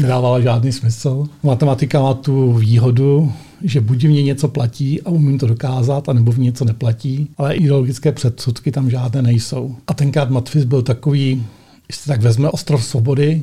nedávala 0.00 0.40
žádný 0.40 0.72
smysl. 0.72 1.24
Matematika 1.42 2.00
má 2.00 2.14
tu 2.14 2.52
výhodu, 2.52 3.32
že 3.64 3.80
buď 3.80 4.04
v 4.04 4.08
mě 4.08 4.22
něco 4.22 4.48
platí 4.48 5.02
a 5.02 5.10
umím 5.10 5.38
to 5.38 5.46
dokázat, 5.46 6.08
anebo 6.08 6.32
v 6.32 6.38
něco 6.38 6.64
neplatí, 6.64 7.28
ale 7.36 7.54
ideologické 7.54 8.12
předsudky 8.12 8.72
tam 8.72 8.90
žádné 8.90 9.22
nejsou. 9.22 9.76
A 9.86 9.94
tenkrát 9.94 10.30
Matfis 10.30 10.64
byl 10.64 10.82
takový, 10.82 11.46
se 11.92 12.08
tak 12.08 12.22
vezme 12.22 12.50
ostrov 12.50 12.84
svobody, 12.84 13.42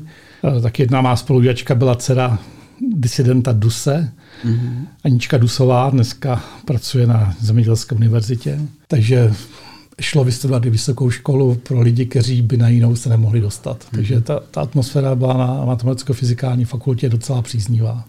Tak 0.61 0.79
jedna 0.79 1.01
má 1.01 1.15
spolužačka 1.15 1.75
byla 1.75 1.95
dcera 1.95 2.39
disidenta 2.93 3.53
Duse, 3.53 4.11
mm-hmm. 4.45 4.85
Anička 5.03 5.37
Dusová, 5.37 5.89
dneska 5.89 6.43
pracuje 6.65 7.07
na 7.07 7.35
Zemědělské 7.41 7.95
univerzitě. 7.95 8.59
Takže 8.87 9.33
šlo 10.01 10.23
vystudovat 10.23 10.65
i 10.65 10.69
vysokou 10.69 11.09
školu 11.09 11.55
pro 11.55 11.81
lidi, 11.81 12.05
kteří 12.05 12.41
by 12.41 12.57
na 12.57 12.69
jinou 12.69 12.95
se 12.95 13.09
nemohli 13.09 13.41
dostat. 13.41 13.85
Takže 13.91 14.21
ta, 14.21 14.39
ta 14.51 14.61
atmosféra 14.61 15.15
byla 15.15 15.37
na 15.37 15.65
matematicko-fyzikální 15.65 16.65
fakultě 16.65 17.09
docela 17.09 17.41
příznivá. 17.41 18.05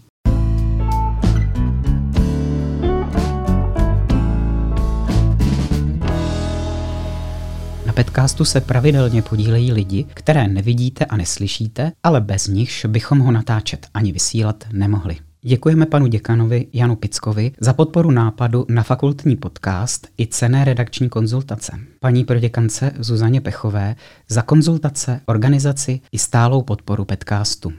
Podcastu 8.04 8.44
se 8.44 8.60
pravidelně 8.60 9.22
podílejí 9.22 9.72
lidi, 9.72 10.06
které 10.14 10.48
nevidíte 10.48 11.04
a 11.04 11.16
neslyšíte, 11.16 11.92
ale 12.02 12.20
bez 12.20 12.46
nichž 12.46 12.84
bychom 12.84 13.18
ho 13.18 13.32
natáčet 13.32 13.86
ani 13.94 14.12
vysílat 14.12 14.64
nemohli. 14.72 15.16
Děkujeme 15.42 15.86
panu 15.86 16.06
děkanovi 16.06 16.66
Janu 16.72 16.96
Pickovi 16.96 17.52
za 17.60 17.72
podporu 17.72 18.10
nápadu 18.10 18.66
na 18.68 18.82
fakultní 18.82 19.36
podcast 19.36 20.06
i 20.18 20.26
cené 20.26 20.64
redakční 20.64 21.08
konzultace. 21.08 21.72
Paní 22.00 22.24
proděkance 22.24 22.92
Zuzaně 22.98 23.40
Pechové 23.40 23.96
za 24.28 24.42
konzultace, 24.42 25.20
organizaci 25.26 26.00
i 26.12 26.18
stálou 26.18 26.62
podporu 26.62 27.04
podcastu. 27.04 27.72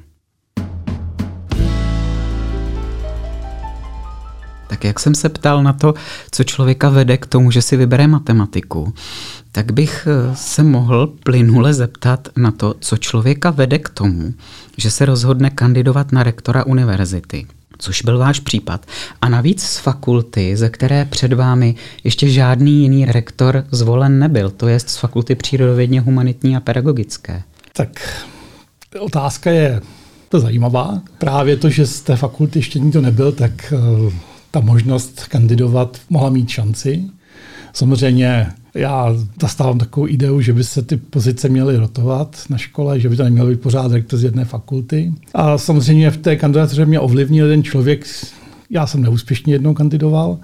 Tak 4.70 4.84
jak 4.84 5.00
jsem 5.00 5.16
se 5.16 5.30
ptal 5.30 5.64
na 5.64 5.74
to, 5.74 5.94
co 6.32 6.44
člověka 6.44 6.90
vede 6.90 7.18
k 7.18 7.26
tomu, 7.26 7.52
že 7.52 7.62
si 7.62 7.78
vybere 7.78 8.08
matematiku, 8.08 8.94
tak 9.52 9.72
bych 9.72 10.08
eh, 10.08 10.36
se 10.36 10.64
mohl 10.64 11.08
plynule 11.08 11.74
zeptat 11.74 12.28
na 12.38 12.52
to, 12.52 12.76
co 12.80 12.98
člověka 12.98 13.50
vede 13.50 13.80
k 13.80 13.90
tomu, 13.90 14.34
že 14.78 14.92
se 14.92 15.06
rozhodne 15.06 15.50
kandidovat 15.50 16.12
na 16.12 16.24
rektora 16.24 16.64
univerzity, 16.66 17.46
což 17.78 18.02
byl 18.02 18.18
váš 18.18 18.40
případ. 18.40 18.86
A 19.22 19.30
navíc 19.30 19.64
z 19.64 19.78
fakulty, 19.78 20.58
ze 20.58 20.70
které 20.70 21.06
před 21.06 21.34
vámi 21.34 21.76
ještě 22.04 22.30
žádný 22.30 22.82
jiný 22.82 23.06
rektor 23.06 23.64
zvolen 23.72 24.20
nebyl, 24.20 24.50
to 24.50 24.68
je 24.68 24.80
z 24.80 24.98
fakulty 24.98 25.36
přírodovědně 25.36 26.02
humanitní 26.02 26.56
a 26.56 26.60
pedagogické. 26.60 27.44
Tak 27.74 28.24
otázka 29.00 29.52
je 29.52 29.82
to 30.30 30.40
zajímavá. 30.40 31.02
Právě 31.18 31.58
to, 31.58 31.70
že 31.70 31.86
z 31.88 32.02
té 32.02 32.16
fakulty 32.16 32.60
ještě 32.60 32.80
nikdo 32.80 33.02
nebyl, 33.02 33.32
tak 33.32 33.74
eh, 33.74 34.12
ta 34.52 34.60
možnost 34.60 35.26
kandidovat 35.28 35.98
mohla 36.10 36.30
mít 36.30 36.50
šanci. 36.50 37.04
Samozřejmě 37.74 38.52
já 38.74 39.16
zastávám 39.42 39.78
takovou 39.78 40.08
ideu, 40.08 40.42
že 40.42 40.54
by 40.54 40.64
se 40.64 40.82
ty 40.82 40.98
pozice 40.98 41.50
měly 41.50 41.78
rotovat 41.78 42.44
na 42.50 42.58
škole, 42.58 43.00
že 43.00 43.10
by 43.10 43.16
to 43.16 43.24
neměl 43.24 43.48
být 43.48 43.62
pořád 43.62 43.92
rektor 43.92 44.20
z 44.20 44.24
jedné 44.24 44.46
fakulty. 44.46 45.14
A 45.34 45.58
samozřejmě 45.58 46.12
v 46.12 46.18
té 46.18 46.36
kandidatuře 46.36 46.86
mě 46.86 47.00
ovlivnil 47.00 47.46
jeden 47.46 47.64
člověk, 47.64 48.06
já 48.70 48.88
jsem 48.88 49.02
neúspěšně 49.02 49.54
jednou 49.54 49.74
kandidoval, 49.74 50.38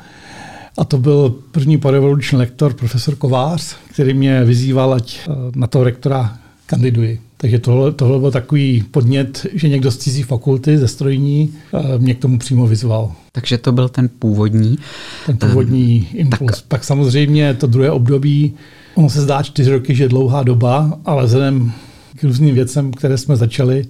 a 0.77 0.85
to 0.85 0.97
byl 0.97 1.35
první 1.51 1.77
porevoluční 1.77 2.37
lektor, 2.37 2.73
profesor 2.73 3.15
Kovář, 3.15 3.75
který 3.93 4.13
mě 4.13 4.43
vyzýval, 4.43 4.93
ať 4.93 5.19
eh, 5.19 5.31
na 5.55 5.67
toho 5.67 5.83
rektora 5.83 6.37
kandiduji. 6.67 7.19
Takže 7.37 7.59
tohle, 7.59 7.91
tohle 7.91 8.19
byl 8.19 8.31
takový 8.31 8.83
podnět, 8.91 9.45
že 9.53 9.69
někdo 9.69 9.91
z 9.91 9.97
cizí 9.97 10.23
fakulty 10.23 10.77
ze 10.77 10.87
strojní 10.87 11.53
eh, 11.73 11.97
mě 11.97 12.13
k 12.13 12.19
tomu 12.19 12.39
přímo 12.39 12.67
vyzval. 12.67 13.11
Takže 13.31 13.57
to 13.57 13.71
byl 13.71 13.89
ten 13.89 14.09
původní. 14.19 14.77
Ten 15.25 15.37
původní 15.37 16.07
um, 16.13 16.19
impuls. 16.19 16.51
Tak... 16.51 16.67
Pak 16.67 16.83
samozřejmě 16.83 17.53
to 17.53 17.67
druhé 17.67 17.91
období, 17.91 18.53
ono 18.95 19.09
se 19.09 19.21
zdá 19.21 19.43
čtyři 19.43 19.71
roky, 19.71 19.95
že 19.95 20.03
je 20.03 20.09
dlouhá 20.09 20.43
doba, 20.43 20.99
ale 21.05 21.25
vzhledem 21.25 21.71
k 22.15 22.23
různým 22.23 22.55
věcem, 22.55 22.91
které 22.91 23.17
jsme 23.17 23.35
začali, 23.35 23.85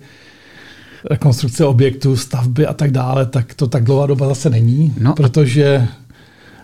rekonstrukce 1.10 1.66
objektů, 1.66 2.18
stavby 2.18 2.66
a 2.66 2.74
tak 2.74 2.92
dále, 2.92 3.26
tak 3.26 3.54
to 3.54 3.68
tak 3.68 3.84
dlouhá 3.84 4.08
doba 4.08 4.28
zase 4.28 4.50
není, 4.50 4.94
no. 5.00 5.14
protože 5.14 5.88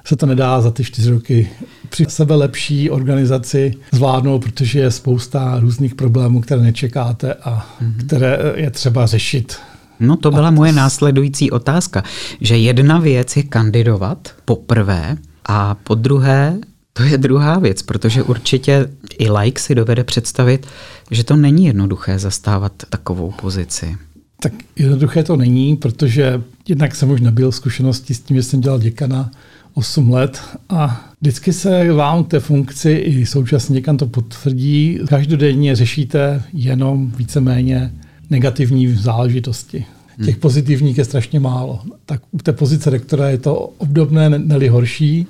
se 0.05 0.15
to 0.15 0.25
nedá 0.25 0.61
za 0.61 0.71
ty 0.71 0.83
čtyři 0.83 1.09
roky 1.09 1.49
při 1.89 2.05
sebe 2.09 2.35
lepší 2.35 2.89
organizaci 2.89 3.73
zvládnout, 3.91 4.39
protože 4.39 4.79
je 4.79 4.91
spousta 4.91 5.59
různých 5.59 5.95
problémů, 5.95 6.41
které 6.41 6.61
nečekáte 6.61 7.33
a 7.33 7.67
mm-hmm. 7.81 8.05
které 8.05 8.53
je 8.55 8.71
třeba 8.71 9.05
řešit. 9.05 9.55
No 9.99 10.17
to 10.17 10.31
byla 10.31 10.51
moje 10.51 10.71
následující 10.71 11.51
otázka, 11.51 12.03
že 12.41 12.57
jedna 12.57 12.99
věc 12.99 13.37
je 13.37 13.43
kandidovat 13.43 14.33
poprvé 14.45 15.17
a 15.45 15.75
po 15.75 15.95
druhé 15.95 16.57
to 16.93 17.03
je 17.03 17.17
druhá 17.17 17.59
věc, 17.59 17.81
protože 17.81 18.23
určitě 18.23 18.89
i 19.19 19.31
like 19.31 19.61
si 19.61 19.75
dovede 19.75 20.03
představit, 20.03 20.67
že 21.11 21.23
to 21.23 21.35
není 21.35 21.65
jednoduché 21.65 22.19
zastávat 22.19 22.71
takovou 22.89 23.31
pozici. 23.41 23.97
Tak 24.39 24.53
jednoduché 24.75 25.23
to 25.23 25.35
není, 25.35 25.75
protože 25.75 26.41
jednak 26.67 26.95
jsem 26.95 27.09
už 27.09 27.21
nebyl 27.21 27.51
zkušenosti 27.51 28.13
s 28.13 28.19
tím, 28.19 28.37
že 28.37 28.43
jsem 28.43 28.61
dělal 28.61 28.79
děkana 28.79 29.31
8 29.73 30.11
let 30.11 30.41
a 30.69 31.09
vždycky 31.21 31.53
se 31.53 31.93
vám 31.93 32.23
té 32.23 32.39
funkci 32.39 32.91
i 32.91 33.25
současně 33.25 33.73
někam 33.73 33.97
to 33.97 34.05
potvrdí. 34.05 34.99
Každodenně 35.09 35.75
řešíte 35.75 36.43
jenom 36.53 37.11
víceméně 37.11 37.91
negativní 38.29 38.95
záležitosti. 38.95 39.85
Hmm. 40.17 40.25
Těch 40.25 40.37
pozitivních 40.37 40.97
je 40.97 41.05
strašně 41.05 41.39
málo. 41.39 41.81
Tak 42.05 42.21
u 42.31 42.37
té 42.37 42.53
pozice 42.53 42.89
rektora 42.89 43.29
je 43.29 43.37
to 43.37 43.55
obdobné, 43.77 44.29
neli 44.29 44.67
horší. 44.67 45.27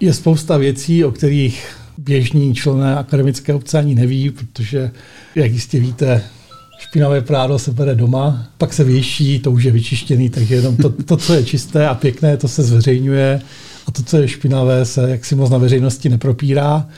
Je 0.00 0.14
spousta 0.14 0.56
věcí, 0.56 1.04
o 1.04 1.10
kterých 1.10 1.76
běžní 1.98 2.54
člené 2.54 2.96
akademické 2.96 3.54
obce 3.54 3.78
ani 3.78 3.94
neví, 3.94 4.30
protože, 4.30 4.90
jak 5.34 5.52
jistě 5.52 5.80
víte, 5.80 6.22
špinavé 6.78 7.20
prádlo 7.20 7.58
se 7.58 7.72
bere 7.72 7.94
doma, 7.94 8.46
pak 8.58 8.72
se 8.72 8.84
věší, 8.84 9.38
to 9.38 9.50
už 9.50 9.64
je 9.64 9.72
vyčištěný, 9.72 10.30
takže 10.30 10.54
jenom 10.54 10.76
to, 10.76 10.88
to, 10.90 11.16
co 11.16 11.34
je 11.34 11.44
čisté 11.44 11.88
a 11.88 11.94
pěkné, 11.94 12.36
to 12.36 12.48
se 12.48 12.62
zveřejňuje 12.62 13.40
a 13.86 13.90
to, 13.90 14.02
co 14.02 14.16
je 14.16 14.28
špinavé, 14.28 14.84
se 14.84 15.10
jaksi 15.10 15.34
moc 15.34 15.50
na 15.50 15.58
veřejnosti 15.58 16.08
nepropírá. 16.08 16.88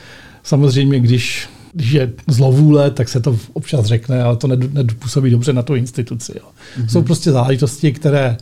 Samozřejmě, 0.43 0.99
když 0.99 1.49
když 1.73 1.91
je 1.91 2.13
zlovůle, 2.27 2.91
tak 2.91 3.09
se 3.09 3.19
to 3.19 3.39
občas 3.53 3.85
řekne, 3.85 4.23
ale 4.23 4.35
to 4.37 4.47
nepůsobí 4.47 5.31
dobře 5.31 5.53
na 5.53 5.61
tu 5.61 5.75
instituci. 5.75 6.31
Jo. 6.35 6.45
Mm-hmm. 6.45 6.87
Jsou 6.87 7.01
prostě 7.01 7.31
záležitosti, 7.31 7.91
které, 7.91 8.37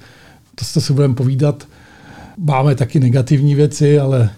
to 0.56 0.82
si 0.82 0.94
budeme 0.94 1.14
povídat, 1.14 1.68
máme 2.38 2.76
taky 2.76 3.00
negativní 3.00 3.56
věci, 3.56 4.00
ale 4.00 4.30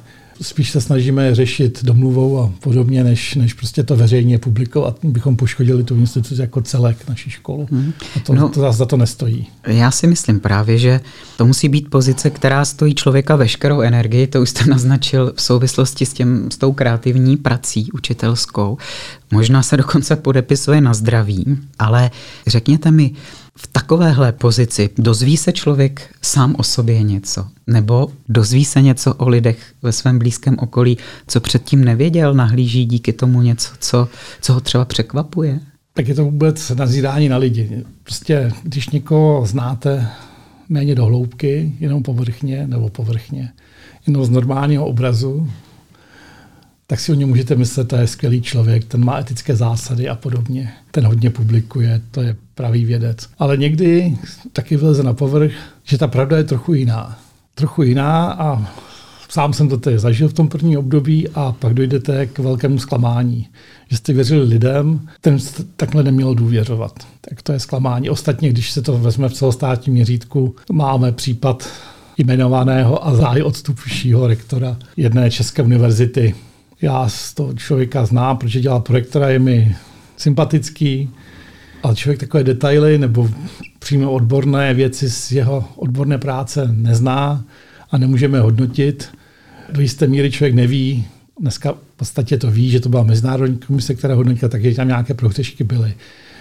spíš 0.41 0.71
se 0.71 0.81
snažíme 0.81 1.35
řešit 1.35 1.83
domluvou 1.83 2.39
a 2.39 2.51
podobně, 2.59 3.03
než, 3.03 3.35
než 3.35 3.53
prostě 3.53 3.83
to 3.83 3.95
veřejně 3.95 4.39
publikovat, 4.39 4.97
bychom 5.03 5.35
poškodili 5.35 5.83
tu 5.83 5.95
instituci 5.95 6.41
jako 6.41 6.61
celek 6.61 7.09
naší 7.09 7.29
školu. 7.29 7.67
Hmm. 7.71 7.93
A 8.15 8.19
to, 8.19 8.33
no, 8.33 8.49
to 8.49 8.71
za 8.71 8.85
to 8.85 8.97
nestojí. 8.97 9.47
Já 9.67 9.91
si 9.91 10.07
myslím 10.07 10.39
právě, 10.39 10.77
že 10.77 10.99
to 11.37 11.45
musí 11.45 11.69
být 11.69 11.89
pozice, 11.89 12.29
která 12.29 12.65
stojí 12.65 12.95
člověka 12.95 13.35
veškerou 13.35 13.81
energii, 13.81 14.27
to 14.27 14.41
už 14.41 14.49
jste 14.49 14.65
naznačil 14.65 15.33
v 15.35 15.41
souvislosti 15.41 16.05
s, 16.05 16.13
těm, 16.13 16.51
s 16.51 16.57
tou 16.57 16.73
kreativní 16.73 17.37
prací 17.37 17.91
učitelskou. 17.91 18.77
Možná 19.31 19.63
se 19.63 19.77
dokonce 19.77 20.15
podepisuje 20.15 20.81
na 20.81 20.93
zdraví, 20.93 21.57
ale 21.79 22.11
řekněte 22.47 22.91
mi, 22.91 23.11
v 23.57 23.67
takovéhle 23.67 24.31
pozici 24.31 24.89
dozví 24.97 25.37
se 25.37 25.51
člověk 25.51 26.15
sám 26.21 26.55
o 26.57 26.63
sobě 26.63 27.03
něco? 27.03 27.47
Nebo 27.67 28.11
dozví 28.29 28.65
se 28.65 28.81
něco 28.81 29.13
o 29.13 29.29
lidech 29.29 29.73
ve 29.81 29.91
svém 29.91 30.19
blízkém 30.19 30.55
okolí, 30.59 30.97
co 31.27 31.39
předtím 31.39 31.83
nevěděl, 31.83 32.33
nahlíží 32.33 32.85
díky 32.85 33.13
tomu 33.13 33.41
něco, 33.41 33.71
co, 33.79 34.07
co 34.41 34.53
ho 34.53 34.59
třeba 34.59 34.85
překvapuje? 34.85 35.59
Tak 35.93 36.07
je 36.07 36.15
to 36.15 36.23
vůbec 36.23 36.69
nazírání 36.69 37.29
na 37.29 37.37
lidi. 37.37 37.83
Prostě, 38.03 38.51
když 38.63 38.89
někoho 38.89 39.45
znáte 39.45 40.07
méně 40.69 40.95
do 40.95 41.05
hloubky, 41.05 41.75
jenom 41.79 42.03
povrchně 42.03 42.67
nebo 42.67 42.89
povrchně, 42.89 43.51
jenom 44.07 44.25
z 44.25 44.29
normálního 44.29 44.85
obrazu, 44.85 45.49
tak 46.91 46.99
si 46.99 47.11
o 47.11 47.15
něm 47.15 47.29
můžete 47.29 47.55
myslet, 47.55 47.87
to 47.87 47.95
je 47.95 48.07
skvělý 48.07 48.41
člověk, 48.41 48.85
ten 48.85 49.05
má 49.05 49.19
etické 49.19 49.55
zásady 49.55 50.09
a 50.09 50.15
podobně. 50.15 50.73
Ten 50.91 51.05
hodně 51.05 51.29
publikuje, 51.29 52.01
to 52.11 52.21
je 52.21 52.35
pravý 52.55 52.85
vědec. 52.85 53.29
Ale 53.39 53.57
někdy 53.57 54.17
taky 54.53 54.77
vyleze 54.77 55.03
na 55.03 55.13
povrch, 55.13 55.51
že 55.83 55.97
ta 55.97 56.07
pravda 56.07 56.37
je 56.37 56.43
trochu 56.43 56.73
jiná. 56.73 57.19
Trochu 57.55 57.83
jiná 57.83 58.31
a 58.31 58.71
sám 59.29 59.53
jsem 59.53 59.69
to 59.69 59.77
tady 59.77 59.99
zažil 59.99 60.29
v 60.29 60.33
tom 60.33 60.47
prvním 60.47 60.79
období 60.79 61.29
a 61.29 61.55
pak 61.59 61.73
dojdete 61.73 62.25
k 62.25 62.39
velkému 62.39 62.79
zklamání. 62.79 63.47
Že 63.89 63.97
jste 63.97 64.13
věřili 64.13 64.43
lidem, 64.43 65.07
ten 65.21 65.37
takhle 65.75 66.03
neměl 66.03 66.35
důvěřovat. 66.35 66.93
Tak 67.21 67.41
to 67.41 67.53
je 67.53 67.59
zklamání. 67.59 68.09
Ostatně, 68.09 68.49
když 68.49 68.71
se 68.71 68.81
to 68.81 68.97
vezme 68.97 69.29
v 69.29 69.33
celostátním 69.33 69.93
měřítku, 69.93 70.55
máme 70.71 71.11
případ 71.11 71.69
jmenovaného 72.17 73.07
a 73.07 73.15
záj 73.15 73.41
odstupšího 73.41 74.27
rektora 74.27 74.77
jedné 74.97 75.31
české 75.31 75.63
univerzity, 75.63 76.35
já 76.81 77.09
z 77.09 77.33
toho 77.33 77.53
člověka 77.53 78.05
znám, 78.05 78.37
protože 78.37 78.59
dělá 78.59 78.79
projektora, 78.79 79.29
je 79.29 79.39
mi 79.39 79.75
sympatický, 80.17 81.09
ale 81.83 81.95
člověk 81.95 82.19
takové 82.19 82.43
detaily 82.43 82.97
nebo 82.97 83.29
přímo 83.79 84.11
odborné 84.11 84.73
věci 84.73 85.09
z 85.09 85.31
jeho 85.31 85.65
odborné 85.75 86.17
práce 86.17 86.69
nezná 86.71 87.43
a 87.91 87.97
nemůžeme 87.97 88.39
hodnotit. 88.39 89.09
Do 89.71 89.81
jisté 89.81 90.07
míry 90.07 90.31
člověk 90.31 90.55
neví, 90.55 91.05
dneska 91.39 91.71
v 91.71 91.97
podstatě 91.97 92.37
to 92.37 92.51
ví, 92.51 92.69
že 92.69 92.79
to 92.79 92.89
byla 92.89 93.03
mezinárodní 93.03 93.57
komise, 93.57 93.95
která 93.95 94.15
hodnotila, 94.15 94.49
takže 94.49 94.75
tam 94.75 94.87
nějaké 94.87 95.13
prohřešky 95.13 95.63
byly. 95.63 95.93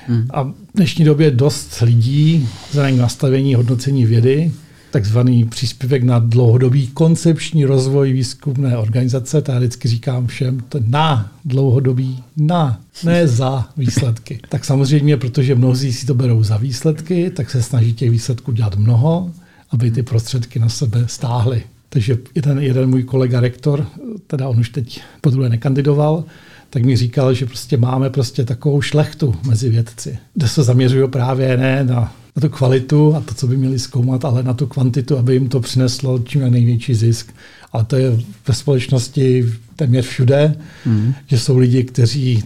Hmm. 0.06 0.26
A 0.30 0.42
v 0.42 0.54
dnešní 0.75 1.04
době 1.04 1.30
dost 1.30 1.80
lidí 1.80 2.49
vzhledem 2.70 2.99
nastavení 2.99 3.54
hodnocení 3.54 4.06
vědy, 4.06 4.52
takzvaný 4.90 5.44
příspěvek 5.44 6.02
na 6.02 6.18
dlouhodobý 6.18 6.87
koncepční 6.87 7.64
rozvoj 7.64 8.12
výzkumné 8.12 8.76
organizace. 8.76 9.42
To 9.42 9.52
já 9.52 9.59
vždycky 9.59 9.88
říkám 9.88 10.26
všem, 10.26 10.61
to 10.68 10.78
na 10.87 11.32
dlouhodobý, 11.44 12.23
na, 12.37 12.80
ne 13.04 13.28
za 13.28 13.68
výsledky. 13.76 14.40
Tak 14.49 14.64
samozřejmě, 14.64 15.16
protože 15.16 15.54
mnozí 15.54 15.92
si 15.92 16.06
to 16.06 16.14
berou 16.14 16.42
za 16.42 16.56
výsledky, 16.56 17.30
tak 17.30 17.50
se 17.50 17.62
snaží 17.62 17.92
těch 17.92 18.11
výsledků 18.11 18.52
dělat 18.52 18.76
mnoho, 18.76 19.30
aby 19.70 19.90
ty 19.90 20.02
prostředky 20.02 20.59
na 20.59 20.68
sebe 20.68 21.04
stáhly. 21.06 21.62
Takže 21.88 22.18
jeden, 22.35 22.59
jeden 22.59 22.90
můj 22.90 23.02
kolega 23.02 23.40
rektor, 23.40 23.87
teda 24.26 24.49
on 24.49 24.61
už 24.61 24.68
teď 24.68 25.00
po 25.20 25.30
druhé 25.30 25.49
nekandidoval, 25.49 26.25
tak 26.70 26.85
mi 26.85 26.97
říkal, 26.97 27.35
že 27.35 27.47
prostě 27.47 27.76
máme 27.76 28.11
prostě 28.11 28.44
takovou 28.44 28.80
šlechtu 28.82 29.35
mezi 29.47 29.68
vědci, 29.68 30.18
kde 30.35 30.49
se 30.49 30.62
zaměřují 30.62 31.09
právě 31.09 31.56
ne 31.56 31.85
na, 31.85 32.14
na 32.37 32.40
tu 32.40 32.49
kvalitu 32.49 33.16
a 33.16 33.20
to, 33.20 33.34
co 33.34 33.46
by 33.46 33.56
měli 33.56 33.78
zkoumat, 33.78 34.25
ale 34.25 34.42
na 34.42 34.54
tu 34.54 34.66
kvantitu, 34.66 35.18
aby 35.18 35.32
jim 35.32 35.49
to 35.49 35.60
přineslo 35.60 36.18
čím 36.18 36.50
největší 36.50 36.94
zisk. 36.94 37.34
Ale 37.72 37.84
to 37.84 37.96
je 37.96 38.20
ve 38.49 38.54
společnosti 38.54 39.52
téměř 39.76 40.06
všude, 40.06 40.56
mm. 40.87 41.14
že 41.26 41.38
jsou 41.38 41.58
lidi, 41.58 41.84
kteří 41.84 42.44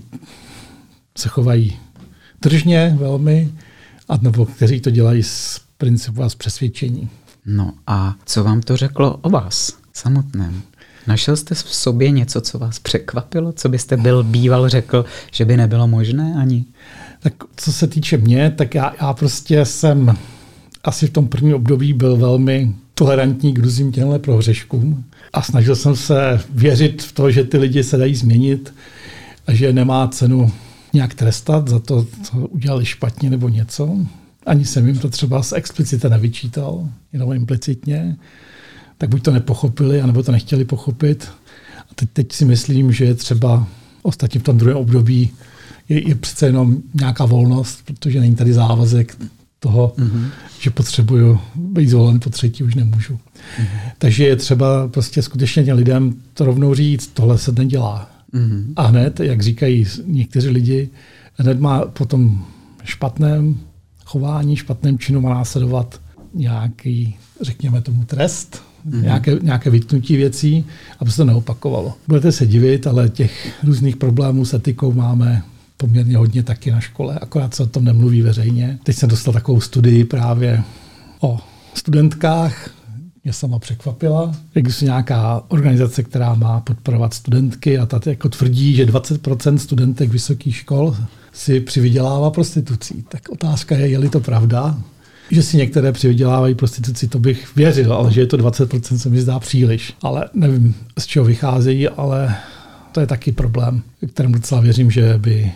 se 1.18 1.28
chovají 1.28 1.76
tržně 2.40 2.96
velmi, 2.98 3.52
a 4.08 4.16
nebo 4.16 4.46
kteří 4.46 4.80
to 4.80 4.90
dělají 4.90 5.22
z 5.22 5.60
principu 5.78 6.22
a 6.22 6.28
z 6.28 6.34
přesvědčení. 6.34 7.08
No 7.46 7.72
a 7.86 8.14
co 8.26 8.44
vám 8.44 8.60
to 8.60 8.76
řeklo 8.76 9.16
o 9.16 9.30
vás 9.30 9.78
samotném? 9.92 10.62
Našel 11.06 11.36
jste 11.36 11.54
v 11.54 11.58
sobě 11.58 12.10
něco, 12.10 12.40
co 12.40 12.58
vás 12.58 12.78
překvapilo? 12.78 13.52
Co 13.52 13.68
byste 13.68 13.96
byl 13.96 14.22
býval 14.22 14.68
řekl, 14.68 15.04
že 15.32 15.44
by 15.44 15.56
nebylo 15.56 15.88
možné 15.88 16.34
ani? 16.38 16.64
Tak 17.20 17.32
co 17.56 17.72
se 17.72 17.86
týče 17.86 18.16
mě, 18.16 18.50
tak 18.50 18.74
já, 18.74 18.94
já 19.00 19.12
prostě 19.12 19.64
jsem 19.64 20.16
asi 20.84 21.06
v 21.06 21.10
tom 21.10 21.28
prvním 21.28 21.54
období 21.54 21.92
byl 21.92 22.16
velmi 22.16 22.74
tolerantní 22.94 23.54
k 23.54 23.58
různým 23.58 23.92
těmhle 23.92 24.18
prohřeškům 24.18 25.04
a 25.32 25.42
snažil 25.42 25.76
jsem 25.76 25.96
se 25.96 26.40
věřit 26.50 27.02
v 27.02 27.12
to, 27.12 27.30
že 27.30 27.44
ty 27.44 27.58
lidi 27.58 27.84
se 27.84 27.96
dají 27.96 28.14
změnit 28.14 28.74
a 29.46 29.54
že 29.54 29.72
nemá 29.72 30.08
cenu 30.08 30.52
nějak 30.92 31.14
trestat 31.14 31.68
za 31.68 31.78
to, 31.78 32.06
co 32.22 32.38
udělali 32.38 32.84
špatně 32.84 33.30
nebo 33.30 33.48
něco. 33.48 33.96
Ani 34.46 34.64
jsem 34.64 34.86
jim 34.86 34.98
to 34.98 35.08
třeba 35.08 35.42
z 35.42 35.52
explicita 35.52 36.08
nevyčítal, 36.08 36.88
jenom 37.12 37.32
implicitně 37.32 38.16
tak 39.04 39.10
buď 39.10 39.22
to 39.22 39.30
nepochopili, 39.30 40.00
anebo 40.00 40.22
to 40.22 40.32
nechtěli 40.32 40.64
pochopit. 40.64 41.28
A 41.90 41.94
teď, 41.94 42.08
teď 42.12 42.32
si 42.32 42.44
myslím, 42.44 42.92
že 42.92 43.04
je 43.04 43.14
třeba 43.14 43.66
ostatně 44.02 44.40
v 44.40 44.42
tom 44.42 44.58
druhém 44.58 44.76
období 44.76 45.30
je, 45.88 46.08
je 46.08 46.14
přece 46.14 46.46
jenom 46.46 46.76
nějaká 46.94 47.24
volnost, 47.24 47.82
protože 47.84 48.20
není 48.20 48.34
tady 48.34 48.52
závazek 48.52 49.16
toho, 49.60 49.94
mm-hmm. 49.98 50.26
že 50.60 50.70
potřebuju 50.70 51.40
být 51.54 51.88
zvolen 51.88 52.20
po 52.20 52.30
třetí, 52.30 52.64
už 52.64 52.74
nemůžu. 52.74 53.14
Mm-hmm. 53.14 53.90
Takže 53.98 54.24
je 54.24 54.36
třeba 54.36 54.88
prostě 54.88 55.22
skutečně 55.22 55.64
těm 55.64 55.76
lidem 55.76 56.14
to 56.34 56.44
rovnou 56.44 56.74
říct, 56.74 57.06
tohle 57.06 57.38
se 57.38 57.52
nedělá. 57.52 58.10
Mm-hmm. 58.34 58.72
A 58.76 58.82
hned, 58.86 59.20
jak 59.20 59.42
říkají 59.42 59.86
někteří 60.04 60.48
lidi, 60.48 60.88
hned 61.34 61.60
má 61.60 61.80
potom 61.80 62.44
špatném 62.84 63.56
chování, 64.04 64.56
špatném 64.56 64.98
činu 64.98 65.20
má 65.20 65.30
následovat 65.30 66.00
nějaký, 66.34 67.16
řekněme 67.40 67.80
tomu, 67.80 68.04
trest, 68.04 68.62
mm-hmm. 68.88 69.02
nějaké, 69.02 69.38
nějaké 69.42 69.70
vytknutí 69.70 70.16
věcí, 70.16 70.64
aby 70.98 71.10
se 71.10 71.16
to 71.16 71.24
neopakovalo. 71.24 71.94
Budete 72.08 72.32
se 72.32 72.46
divit, 72.46 72.86
ale 72.86 73.08
těch 73.08 73.62
různých 73.62 73.96
problémů 73.96 74.44
s 74.44 74.54
etikou 74.54 74.92
máme 74.92 75.42
poměrně 75.76 76.16
hodně 76.16 76.42
taky 76.42 76.70
na 76.70 76.80
škole, 76.80 77.18
akorát 77.18 77.54
se 77.54 77.62
o 77.62 77.66
tom 77.66 77.84
nemluví 77.84 78.22
veřejně. 78.22 78.78
Teď 78.82 78.96
jsem 78.96 79.08
dostal 79.08 79.34
takovou 79.34 79.60
studii 79.60 80.04
právě 80.04 80.62
o 81.20 81.38
studentkách, 81.74 82.70
mě 83.24 83.32
sama 83.32 83.58
překvapila. 83.58 84.34
Existuje 84.54 84.86
nějaká 84.86 85.42
organizace, 85.48 86.02
která 86.02 86.34
má 86.34 86.60
podporovat 86.60 87.14
studentky 87.14 87.78
a 87.78 87.86
ta 87.86 88.00
jako 88.06 88.28
tvrdí, 88.28 88.74
že 88.74 88.86
20% 88.86 89.56
studentek 89.56 90.10
vysokých 90.10 90.56
škol 90.56 90.96
si 91.32 91.60
přivydělává 91.60 92.30
prostitucí. 92.30 93.04
Tak 93.08 93.28
otázka 93.28 93.76
je, 93.76 93.88
je-li 93.88 94.08
to 94.08 94.20
pravda, 94.20 94.78
že 95.30 95.42
si 95.42 95.56
některé 95.56 95.92
přivydělávají 95.92 96.54
prostituci, 96.54 97.08
to 97.08 97.18
bych 97.18 97.56
věřil, 97.56 97.92
ale 97.92 98.12
že 98.12 98.20
je 98.20 98.26
to 98.26 98.36
20% 98.36 98.96
se 98.96 99.08
mi 99.08 99.20
zdá 99.20 99.38
příliš. 99.38 99.94
Ale 100.02 100.28
nevím, 100.34 100.74
z 100.98 101.06
čeho 101.06 101.24
vycházejí, 101.24 101.88
ale 101.88 102.36
to 102.92 103.00
je 103.00 103.06
taky 103.06 103.32
problém, 103.32 103.82
kterým 104.12 104.32
docela 104.32 104.60
věřím, 104.60 104.90
že 104.90 105.14
by 105.18 105.52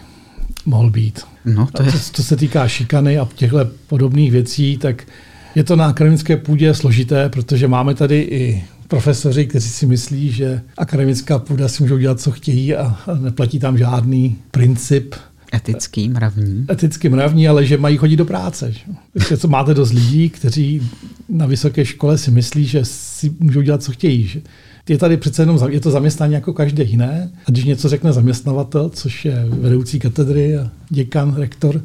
mohl 0.66 0.90
být. 0.90 1.20
No, 1.44 1.68
to 1.72 1.82
je... 1.82 1.92
co, 1.92 1.98
co 2.12 2.24
se 2.24 2.36
týká 2.36 2.68
šikany 2.68 3.18
a 3.18 3.28
těchto 3.34 3.58
podobných 3.86 4.32
věcí, 4.32 4.78
tak 4.78 5.06
je 5.54 5.64
to 5.64 5.76
na 5.76 5.86
akademické 5.86 6.36
půdě 6.36 6.74
složité, 6.74 7.28
protože 7.28 7.68
máme 7.68 7.94
tady 7.94 8.20
i 8.20 8.64
profesoři, 8.88 9.46
kteří 9.46 9.68
si 9.68 9.86
myslí, 9.86 10.32
že 10.32 10.60
akademická 10.78 11.38
půda 11.38 11.68
si 11.68 11.82
můžou 11.82 11.98
dělat, 11.98 12.20
co 12.20 12.30
chtějí 12.30 12.74
a 12.74 12.98
neplatí 13.20 13.58
tam 13.58 13.78
žádný 13.78 14.36
princip 14.50 15.14
Etický, 15.54 16.08
mravní. 16.08 16.66
Etický, 16.70 17.08
mravní, 17.08 17.48
ale 17.48 17.66
že 17.66 17.76
mají 17.76 17.96
chodit 17.96 18.16
do 18.16 18.24
práce. 18.24 18.72
Že? 18.72 19.36
co 19.36 19.48
máte 19.48 19.74
dost 19.74 19.92
lidí, 19.92 20.30
kteří 20.30 20.82
na 21.28 21.46
vysoké 21.46 21.84
škole 21.84 22.18
si 22.18 22.30
myslí, 22.30 22.64
že 22.64 22.84
si 22.84 23.34
můžou 23.40 23.60
dělat, 23.60 23.82
co 23.82 23.92
chtějí. 23.92 24.26
Že? 24.26 24.40
Je 24.88 24.98
tady 24.98 25.16
přece 25.16 25.42
jenom 25.42 25.58
je 25.68 25.80
to 25.80 25.90
zaměstnání 25.90 26.34
jako 26.34 26.52
každé 26.52 26.84
jiné. 26.84 27.30
A 27.46 27.50
když 27.50 27.64
něco 27.64 27.88
řekne 27.88 28.12
zaměstnavatel, 28.12 28.88
což 28.88 29.24
je 29.24 29.44
vedoucí 29.48 29.98
katedry 29.98 30.58
děkan, 30.88 31.34
rektor, 31.34 31.82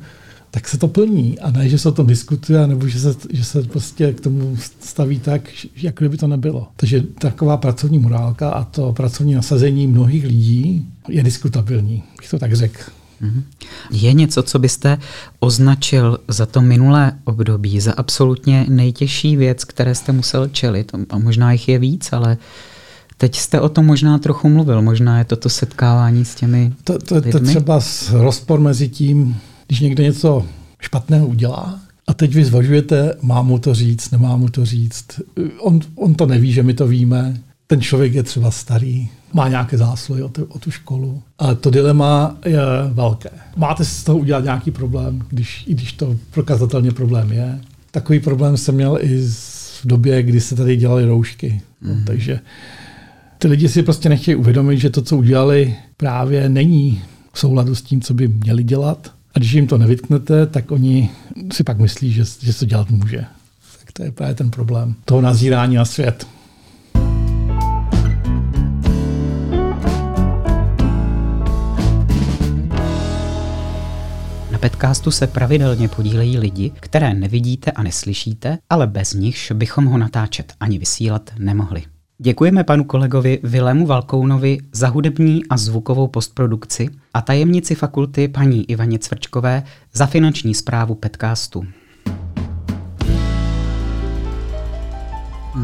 tak 0.51 0.69
se 0.69 0.77
to 0.77 0.87
plní. 0.87 1.39
A 1.39 1.51
ne, 1.51 1.69
že 1.69 1.77
se 1.77 1.89
o 1.89 1.91
tom 1.91 2.07
diskutuje, 2.07 2.67
nebo 2.67 2.87
že 2.87 2.99
se, 2.99 3.15
že 3.33 3.43
se 3.43 3.63
prostě 3.63 4.13
k 4.13 4.19
tomu 4.19 4.57
staví 4.79 5.19
tak, 5.19 5.41
jak 5.75 5.95
kdyby 5.95 6.17
to 6.17 6.27
nebylo. 6.27 6.67
Takže 6.75 7.03
taková 7.19 7.57
pracovní 7.57 7.99
morálka 7.99 8.49
a 8.49 8.63
to 8.63 8.93
pracovní 8.93 9.33
nasazení 9.33 9.87
mnohých 9.87 10.25
lidí 10.25 10.87
je 11.09 11.23
diskutabilní, 11.23 12.03
bych 12.19 12.29
to 12.29 12.39
tak 12.39 12.53
řekl. 12.53 12.79
Mhm. 13.23 13.43
Je 13.91 14.13
něco, 14.13 14.43
co 14.43 14.59
byste 14.59 14.97
označil 15.39 16.17
za 16.27 16.45
to 16.45 16.61
minulé 16.61 17.11
období, 17.23 17.79
za 17.79 17.93
absolutně 17.93 18.65
nejtěžší 18.69 19.35
věc, 19.35 19.63
které 19.63 19.95
jste 19.95 20.11
musel 20.11 20.47
čelit? 20.47 20.91
A 21.09 21.17
možná 21.17 21.51
jich 21.51 21.69
je 21.69 21.79
víc, 21.79 22.13
ale 22.13 22.37
teď 23.17 23.35
jste 23.35 23.61
o 23.61 23.69
tom 23.69 23.85
možná 23.85 24.17
trochu 24.17 24.49
mluvil. 24.49 24.81
Možná 24.81 25.17
je 25.17 25.25
to 25.25 25.35
to 25.35 25.49
setkávání 25.49 26.25
s 26.25 26.35
těmi 26.35 26.73
To, 26.83 26.99
to, 26.99 27.21
to 27.21 27.39
třeba 27.39 27.79
rozpor 28.11 28.59
mezi 28.59 28.89
tím, 28.89 29.37
když 29.67 29.79
někdo 29.79 30.03
něco 30.03 30.45
špatného 30.79 31.27
udělá, 31.27 31.79
a 32.07 32.13
teď 32.13 32.35
vy 32.35 32.45
zvažujete, 32.45 33.15
mám 33.21 33.47
mu 33.47 33.59
to 33.59 33.73
říct, 33.73 34.11
nemám 34.11 34.39
mu 34.39 34.49
to 34.49 34.65
říct. 34.65 35.05
On, 35.59 35.79
on 35.95 36.15
to 36.15 36.25
neví, 36.25 36.51
že 36.51 36.63
my 36.63 36.73
to 36.73 36.87
víme. 36.87 37.41
Ten 37.67 37.81
člověk 37.81 38.13
je 38.13 38.23
třeba 38.23 38.51
starý, 38.51 39.09
má 39.33 39.47
nějaké 39.47 39.77
zásluhy 39.77 40.23
o 40.23 40.29
tu, 40.29 40.43
o 40.43 40.59
tu 40.59 40.71
školu. 40.71 41.21
Ale 41.39 41.55
to 41.55 41.69
dilema 41.69 42.37
je 42.45 42.59
velké. 42.93 43.29
Máte 43.55 43.85
si 43.85 43.95
z 43.95 44.03
toho 44.03 44.17
udělat 44.17 44.43
nějaký 44.43 44.71
problém, 44.71 45.23
když, 45.29 45.63
i 45.67 45.73
když 45.73 45.93
to 45.93 46.15
prokazatelně 46.31 46.91
problém 46.91 47.31
je. 47.31 47.59
Takový 47.91 48.19
problém 48.19 48.57
jsem 48.57 48.75
měl 48.75 48.97
i 49.01 49.27
v 49.81 49.81
době, 49.85 50.23
kdy 50.23 50.41
se 50.41 50.55
tady 50.55 50.75
dělaly 50.75 51.05
roušky. 51.05 51.61
Mm. 51.81 51.89
No, 51.89 52.05
takže 52.05 52.39
ty 53.37 53.47
lidi 53.47 53.69
si 53.69 53.83
prostě 53.83 54.09
nechtějí 54.09 54.35
uvědomit, 54.35 54.79
že 54.79 54.89
to, 54.89 55.01
co 55.01 55.17
udělali, 55.17 55.75
právě 55.97 56.49
není 56.49 57.01
v 57.33 57.39
souladu 57.39 57.75
s 57.75 57.81
tím, 57.81 58.01
co 58.01 58.13
by 58.13 58.27
měli 58.27 58.63
dělat. 58.63 59.11
A 59.35 59.39
když 59.39 59.53
jim 59.53 59.67
to 59.67 59.77
nevytknete, 59.77 60.47
tak 60.47 60.71
oni 60.71 61.09
si 61.53 61.63
pak 61.63 61.79
myslí, 61.79 62.11
že, 62.13 62.23
že 62.39 62.53
to 62.53 62.65
dělat 62.65 62.89
může. 62.89 63.25
Tak 63.79 63.91
to 63.93 64.03
je 64.03 64.11
právě 64.11 64.35
ten 64.35 64.51
problém 64.51 64.95
toho 65.05 65.21
nazírání 65.21 65.75
na 65.75 65.85
svět. 65.85 66.27
Podcastu 74.63 75.11
se 75.11 75.27
pravidelně 75.27 75.87
podílejí 75.87 76.37
lidi, 76.37 76.71
které 76.79 77.13
nevidíte 77.13 77.71
a 77.71 77.83
neslyšíte, 77.83 78.57
ale 78.69 78.87
bez 78.87 79.13
nichž 79.13 79.51
bychom 79.51 79.85
ho 79.85 79.97
natáčet 79.97 80.53
ani 80.59 80.77
vysílat 80.77 81.29
nemohli. 81.39 81.83
Děkujeme 82.17 82.63
panu 82.63 82.83
kolegovi 82.83 83.39
Vilemu 83.43 83.85
Valkounovi 83.85 84.57
za 84.71 84.87
hudební 84.87 85.41
a 85.49 85.57
zvukovou 85.57 86.07
postprodukci 86.07 86.89
a 87.13 87.21
tajemnici 87.21 87.75
fakulty 87.75 88.27
paní 88.27 88.69
Ivaně 88.69 88.99
Cvrčkové 88.99 89.63
za 89.93 90.05
finanční 90.05 90.53
zprávu 90.53 90.95
podcastu. 90.95 91.65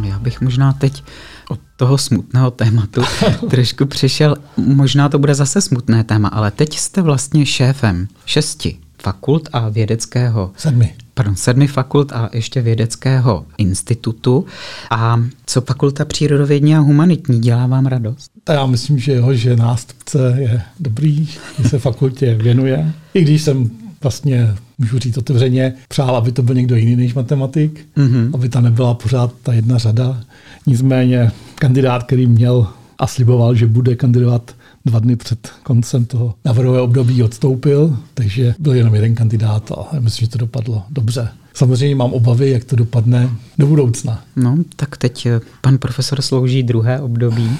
Já 0.03 0.19
bych 0.19 0.41
možná 0.41 0.73
teď 0.73 1.03
od 1.49 1.59
toho 1.77 1.97
smutného 1.97 2.51
tématu 2.51 3.01
trošku 3.49 3.85
přešel. 3.85 4.35
Možná 4.57 5.09
to 5.09 5.19
bude 5.19 5.35
zase 5.35 5.61
smutné 5.61 6.03
téma, 6.03 6.27
ale 6.27 6.51
teď 6.51 6.77
jste 6.77 7.01
vlastně 7.01 7.45
šéfem 7.45 8.07
šesti 8.25 8.79
fakult 9.03 9.49
a 9.53 9.69
vědeckého 9.69 10.51
Sedmi. 10.57 10.93
pardon, 11.13 11.35
sedmi 11.35 11.67
fakult 11.67 12.11
a 12.11 12.29
ještě 12.33 12.61
vědeckého 12.61 13.45
institutu. 13.57 14.45
A 14.91 15.23
co 15.45 15.61
fakulta 15.61 16.05
přírodovědní 16.05 16.75
a 16.75 16.79
humanitní 16.79 17.39
dělá 17.39 17.67
vám 17.67 17.85
radost? 17.85 18.31
A 18.47 18.53
já 18.53 18.65
myslím, 18.65 18.99
že 18.99 19.11
jeho, 19.11 19.33
že 19.33 19.55
nástupce 19.55 20.35
je 20.39 20.61
dobrý, 20.79 21.27
že 21.57 21.69
se 21.69 21.79
fakultě 21.79 22.35
věnuje. 22.35 22.93
I 23.13 23.21
když 23.21 23.41
jsem 23.41 23.69
vlastně, 24.01 24.55
můžu 24.77 24.99
říct 24.99 25.17
otevřeně, 25.17 25.73
přál, 25.87 26.15
aby 26.15 26.31
to 26.31 26.43
byl 26.43 26.55
někdo 26.55 26.75
jiný 26.75 26.95
než 26.95 27.13
matematik, 27.13 27.85
mm-hmm. 27.97 28.31
aby 28.33 28.49
ta 28.49 28.61
nebyla 28.61 28.93
pořád 28.93 29.33
ta 29.43 29.53
jedna 29.53 29.77
řada. 29.77 30.21
Nicméně 30.67 31.31
kandidát, 31.55 32.03
který 32.03 32.27
měl 32.27 32.67
a 32.97 33.07
sliboval, 33.07 33.55
že 33.55 33.67
bude 33.67 33.95
kandidovat 33.95 34.55
dva 34.89 34.99
dny 34.99 35.15
před 35.15 35.49
koncem 35.63 36.05
toho 36.05 36.35
návrhového 36.45 36.83
období 36.83 37.23
odstoupil, 37.23 37.97
takže 38.13 38.55
byl 38.59 38.73
jenom 38.73 38.95
jeden 38.95 39.15
kandidát 39.15 39.71
a 39.71 39.99
myslím, 39.99 40.25
že 40.25 40.31
to 40.31 40.37
dopadlo 40.37 40.83
dobře. 40.89 41.29
Samozřejmě 41.53 41.95
mám 41.95 42.13
obavy, 42.13 42.49
jak 42.49 42.63
to 42.63 42.75
dopadne 42.75 43.29
do 43.57 43.67
budoucna. 43.67 44.23
No, 44.35 44.57
tak 44.75 44.97
teď 44.97 45.25
eh, 45.25 45.39
pan 45.61 45.77
profesor 45.77 46.21
slouží 46.21 46.63
druhé 46.63 47.01
období 47.01 47.57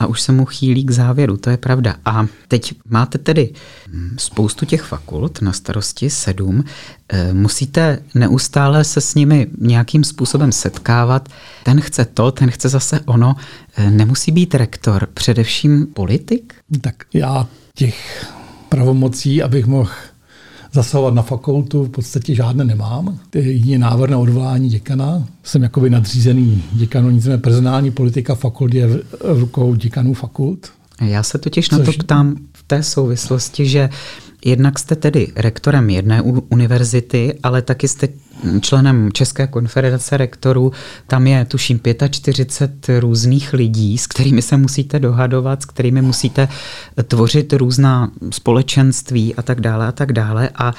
a 0.00 0.06
už 0.06 0.20
se 0.20 0.32
mu 0.32 0.44
chýlí 0.44 0.84
k 0.84 0.90
závěru, 0.90 1.36
to 1.36 1.50
je 1.50 1.56
pravda. 1.56 1.96
A 2.04 2.26
teď 2.48 2.74
máte 2.88 3.18
tedy 3.18 3.52
hm, 3.88 4.16
spoustu 4.18 4.66
těch 4.66 4.82
fakult 4.82 5.42
na 5.42 5.52
starosti, 5.52 6.10
sedm. 6.10 6.64
Eh, 7.08 7.32
musíte 7.32 7.98
neustále 8.14 8.84
se 8.84 9.00
s 9.00 9.14
nimi 9.14 9.46
nějakým 9.58 10.04
způsobem 10.04 10.52
setkávat. 10.52 11.28
Ten 11.62 11.80
chce 11.80 12.04
to, 12.04 12.32
ten 12.32 12.50
chce 12.50 12.68
zase 12.68 13.00
ono. 13.00 13.36
Eh, 13.76 13.90
nemusí 13.90 14.32
být 14.32 14.54
rektor 14.54 15.08
především 15.14 15.86
politik? 15.86 16.54
Tak 16.80 16.94
já 17.14 17.46
těch 17.74 18.26
pravomocí, 18.68 19.42
abych 19.42 19.66
mohl 19.66 19.90
zasahovat 20.74 21.14
na 21.14 21.22
fakultu 21.22 21.84
v 21.84 21.88
podstatě 21.88 22.34
žádné 22.34 22.64
nemám. 22.64 23.18
Jedině 23.34 23.78
návrh 23.78 24.10
na 24.10 24.18
odvolání 24.18 24.68
děkana. 24.68 25.28
Jsem 25.42 25.62
jakoby 25.62 25.90
nadřízený 25.90 26.62
děkanu, 26.72 27.10
nicméně 27.10 27.38
personální 27.38 27.90
politika 27.90 28.34
fakult 28.34 28.74
je 28.74 28.86
v 28.86 29.02
rukou 29.20 29.74
děkanů 29.74 30.14
fakult. 30.14 30.70
Já 31.00 31.22
se 31.22 31.38
totiž 31.38 31.68
Což... 31.68 31.78
na 31.78 31.84
to 31.84 31.92
ptám 31.92 32.36
v 32.52 32.62
té 32.62 32.82
souvislosti, 32.82 33.66
že 33.66 33.88
jednak 34.44 34.78
jste 34.78 34.96
tedy 34.96 35.32
rektorem 35.36 35.90
jedné 35.90 36.22
univerzity, 36.22 37.38
ale 37.42 37.62
taky 37.62 37.88
jste 37.88 38.08
členem 38.60 39.12
České 39.12 39.46
konfederace 39.46 40.16
rektorů. 40.16 40.72
Tam 41.06 41.26
je, 41.26 41.44
tuším, 41.44 41.80
45 42.10 43.00
různých 43.00 43.52
lidí, 43.52 43.98
s 43.98 44.06
kterými 44.06 44.42
se 44.42 44.56
musíte 44.56 44.98
dohadovat, 44.98 45.62
s 45.62 45.64
kterými 45.64 46.02
musíte 46.02 46.48
tvořit 47.08 47.52
různá 47.52 48.10
společenství 48.30 49.34
a 49.34 49.42
tak 49.42 49.60
dále 49.60 49.86
a 49.86 49.92
tak 49.92 50.12
dále. 50.12 50.50
A 50.54 50.72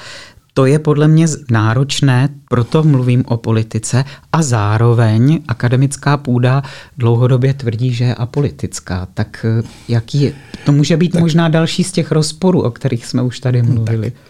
to 0.56 0.66
je 0.66 0.78
podle 0.78 1.08
mě 1.08 1.26
náročné, 1.50 2.28
proto 2.48 2.82
mluvím 2.82 3.24
o 3.26 3.36
politice 3.36 4.04
a 4.32 4.42
zároveň 4.42 5.40
akademická 5.48 6.16
půda 6.16 6.62
dlouhodobě 6.98 7.54
tvrdí, 7.54 7.92
že 7.92 8.04
je 8.04 8.14
apolitická. 8.14 9.08
Tak 9.14 9.46
eh, 9.48 9.62
jaký 9.88 10.22
je? 10.22 10.32
To 10.64 10.72
může 10.72 10.96
být 10.96 11.12
tak, 11.12 11.20
možná 11.20 11.48
další 11.48 11.84
z 11.84 11.92
těch 11.92 12.12
rozporů, 12.12 12.62
o 12.62 12.70
kterých 12.70 13.06
jsme 13.06 13.22
už 13.22 13.40
tady 13.40 13.62
mluvili. 13.62 14.10
Tak, 14.10 14.20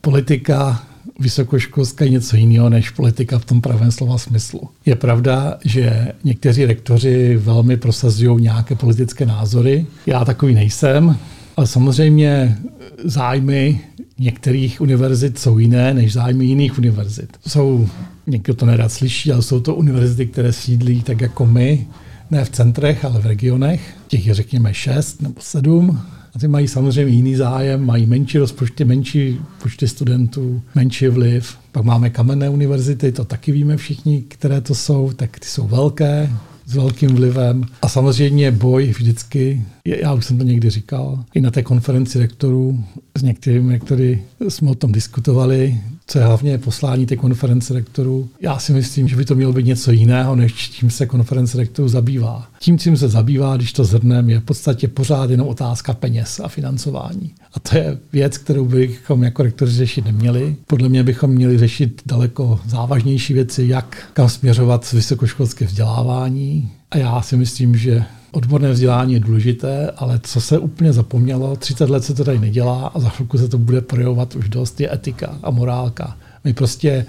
politika 0.00 0.82
vysokoškolská 1.18 2.04
je 2.04 2.10
něco 2.10 2.36
jiného 2.36 2.70
než 2.70 2.90
politika 2.90 3.38
v 3.38 3.44
tom 3.44 3.60
pravém 3.60 3.90
slova 3.90 4.18
smyslu. 4.18 4.60
Je 4.86 4.96
pravda, 4.96 5.58
že 5.64 6.12
někteří 6.24 6.64
rektoři 6.64 7.36
velmi 7.36 7.76
prosazují 7.76 8.42
nějaké 8.42 8.74
politické 8.74 9.26
názory. 9.26 9.86
Já 10.06 10.24
takový 10.24 10.54
nejsem, 10.54 11.16
ale 11.56 11.66
samozřejmě 11.66 12.58
zájmy 13.04 13.80
některých 14.18 14.80
univerzit 14.80 15.38
jsou 15.38 15.58
jiné 15.58 15.94
než 15.94 16.12
zájmy 16.12 16.44
jiných 16.44 16.78
univerzit. 16.78 17.36
Jsou, 17.46 17.88
někdo 18.26 18.54
to 18.54 18.66
nerad 18.66 18.92
slyší, 18.92 19.32
ale 19.32 19.42
jsou 19.42 19.60
to 19.60 19.74
univerzity, 19.74 20.26
které 20.26 20.52
sídlí 20.52 21.02
tak 21.02 21.20
jako 21.20 21.46
my, 21.46 21.86
ne 22.30 22.44
v 22.44 22.50
centrech, 22.50 23.04
ale 23.04 23.20
v 23.20 23.26
regionech. 23.26 23.96
Těch 24.08 24.26
je 24.26 24.34
řekněme 24.34 24.74
šest 24.74 25.22
nebo 25.22 25.34
sedm. 25.40 26.00
A 26.34 26.38
ty 26.38 26.48
mají 26.48 26.68
samozřejmě 26.68 27.14
jiný 27.14 27.36
zájem, 27.36 27.86
mají 27.86 28.06
menší 28.06 28.38
rozpočty, 28.38 28.84
menší 28.84 29.40
počty 29.62 29.88
studentů, 29.88 30.62
menší 30.74 31.08
vliv. 31.08 31.56
Pak 31.72 31.84
máme 31.84 32.10
kamenné 32.10 32.48
univerzity, 32.48 33.12
to 33.12 33.24
taky 33.24 33.52
víme 33.52 33.76
všichni, 33.76 34.22
které 34.28 34.60
to 34.60 34.74
jsou, 34.74 35.12
tak 35.16 35.38
ty 35.38 35.46
jsou 35.46 35.68
velké, 35.68 36.30
s 36.66 36.74
velkým 36.74 37.14
vlivem. 37.14 37.64
A 37.82 37.88
samozřejmě 37.88 38.50
boj 38.50 38.94
vždycky, 38.98 39.62
já 39.84 40.12
už 40.12 40.24
jsem 40.24 40.38
to 40.38 40.44
někdy 40.44 40.70
říkal, 40.70 41.24
i 41.34 41.40
na 41.40 41.50
té 41.50 41.62
konferenci 41.62 42.18
rektorů 42.18 42.84
s 43.18 43.22
některými 43.22 43.72
rektory 43.72 44.22
jsme 44.48 44.70
o 44.70 44.74
tom 44.74 44.92
diskutovali, 44.92 45.80
co 46.06 46.18
je 46.18 46.24
hlavně 46.24 46.58
poslání 46.58 47.06
té 47.06 47.16
konference 47.16 47.74
rektorů. 47.74 48.28
Já 48.40 48.58
si 48.58 48.72
myslím, 48.72 49.08
že 49.08 49.16
by 49.16 49.24
to 49.24 49.34
mělo 49.34 49.52
být 49.52 49.66
něco 49.66 49.92
jiného, 49.92 50.36
než 50.36 50.70
čím 50.70 50.90
se 50.90 51.06
konference 51.06 51.58
rektorů 51.58 51.88
zabývá. 51.88 52.46
Tím, 52.58 52.78
čím 52.78 52.96
se 52.96 53.08
zabývá, 53.08 53.56
když 53.56 53.72
to 53.72 53.84
zhrneme, 53.84 54.32
je 54.32 54.40
v 54.40 54.44
podstatě 54.44 54.88
pořád 54.88 55.30
jenom 55.30 55.48
otázka 55.48 55.94
peněz 55.94 56.40
a 56.44 56.48
financování. 56.48 57.34
A 57.54 57.60
to 57.60 57.76
je 57.76 57.98
věc, 58.12 58.38
kterou 58.38 58.64
bychom 58.64 59.22
jako 59.22 59.42
rektoři 59.42 59.72
řešit 59.72 60.04
neměli. 60.04 60.56
Podle 60.66 60.88
mě 60.88 61.02
bychom 61.02 61.30
měli 61.30 61.58
řešit 61.58 62.02
daleko 62.06 62.60
závažnější 62.66 63.34
věci, 63.34 63.64
jak 63.66 64.08
kam 64.12 64.28
směřovat 64.28 64.92
vysokoškolské 64.92 65.64
vzdělávání. 65.64 66.70
A 66.90 66.96
já 66.96 67.22
si 67.22 67.36
myslím, 67.36 67.76
že 67.76 68.04
Odborné 68.34 68.72
vzdělání 68.72 69.14
je 69.14 69.20
důležité, 69.20 69.90
ale 69.96 70.20
co 70.22 70.40
se 70.40 70.58
úplně 70.58 70.92
zapomnělo, 70.92 71.56
30 71.56 71.90
let 71.90 72.04
se 72.04 72.14
to 72.14 72.24
tady 72.24 72.38
nedělá 72.38 72.86
a 72.94 73.00
za 73.00 73.08
chvilku 73.08 73.38
se 73.38 73.48
to 73.48 73.58
bude 73.58 73.80
projevovat 73.80 74.36
už 74.36 74.48
dost, 74.48 74.80
je 74.80 74.94
etika 74.94 75.38
a 75.42 75.50
morálka. 75.50 76.16
My 76.44 76.52
prostě 76.52 77.06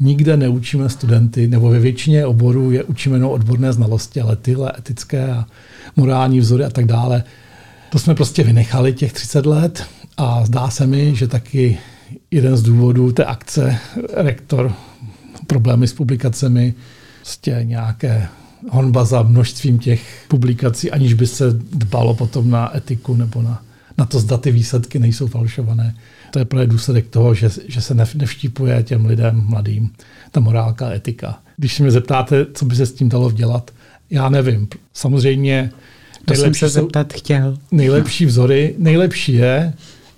nikde 0.00 0.36
neučíme 0.36 0.88
studenty, 0.88 1.48
nebo 1.48 1.68
ve 1.68 1.78
většině 1.78 2.26
oborů 2.26 2.70
je 2.70 2.84
učíme 2.84 3.16
jenom 3.16 3.30
odborné 3.30 3.72
znalosti, 3.72 4.20
ale 4.20 4.36
tyhle 4.36 4.72
etické 4.78 5.32
a 5.32 5.46
morální 5.96 6.40
vzory 6.40 6.64
a 6.64 6.70
tak 6.70 6.84
dále, 6.84 7.24
to 7.90 7.98
jsme 7.98 8.14
prostě 8.14 8.42
vynechali 8.42 8.92
těch 8.92 9.12
30 9.12 9.46
let 9.46 9.84
a 10.16 10.44
zdá 10.46 10.70
se 10.70 10.86
mi, 10.86 11.16
že 11.16 11.28
taky 11.28 11.78
jeden 12.30 12.56
z 12.56 12.62
důvodů 12.62 13.12
té 13.12 13.24
akce, 13.24 13.78
rektor, 14.14 14.72
problémy 15.46 15.88
s 15.88 15.92
publikacemi, 15.92 16.74
prostě 17.20 17.60
nějaké 17.62 18.28
honba 18.70 19.04
za 19.04 19.22
množstvím 19.22 19.78
těch 19.78 20.24
publikací, 20.28 20.90
aniž 20.90 21.14
by 21.14 21.26
se 21.26 21.44
dbalo 21.72 22.14
potom 22.14 22.50
na 22.50 22.76
etiku 22.76 23.16
nebo 23.16 23.42
na, 23.42 23.62
na 23.98 24.06
to, 24.06 24.18
zda 24.18 24.36
ty 24.36 24.50
výsledky 24.50 24.98
nejsou 24.98 25.26
falšované. 25.26 25.94
To 26.30 26.38
je 26.38 26.44
právě 26.44 26.66
důsledek 26.66 27.08
toho, 27.08 27.34
že, 27.34 27.50
že 27.68 27.80
se 27.80 27.94
nevštípuje 27.94 28.82
těm 28.82 29.06
lidem 29.06 29.42
mladým 29.46 29.90
ta 30.30 30.40
morálka 30.40 30.88
a 30.88 30.92
etika. 30.92 31.38
Když 31.56 31.74
se 31.74 31.82
mě 31.82 31.92
zeptáte, 31.92 32.46
co 32.54 32.64
by 32.64 32.76
se 32.76 32.86
s 32.86 32.92
tím 32.92 33.08
dalo 33.08 33.32
dělat, 33.32 33.70
já 34.10 34.28
nevím. 34.28 34.68
Samozřejmě 34.92 35.70
to 36.24 36.34
jsem 36.34 36.54
se 36.54 36.68
zeptat 36.68 37.12
chtěl. 37.12 37.58
Nejlepší 37.70 38.26
vzory, 38.26 38.74
nejlepší 38.78 39.32
je, 39.32 39.72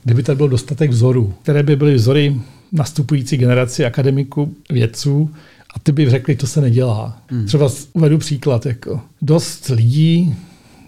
kdyby 0.04 0.22
tady 0.22 0.36
byl 0.36 0.48
dostatek 0.48 0.90
vzorů, 0.90 1.34
které 1.42 1.62
by 1.62 1.76
byly 1.76 1.94
vzory 1.94 2.40
nastupující 2.72 3.36
generaci 3.36 3.84
akademiků, 3.84 4.54
vědců, 4.70 5.30
a 5.74 5.78
ty 5.82 5.92
by 5.92 6.10
řekli, 6.10 6.36
to 6.36 6.46
se 6.46 6.60
nedělá. 6.60 7.18
Hmm. 7.28 7.46
Třeba 7.46 7.68
uvedu 7.92 8.18
příklad. 8.18 8.66
Jako 8.66 9.00
dost 9.22 9.68
lidí, 9.68 10.34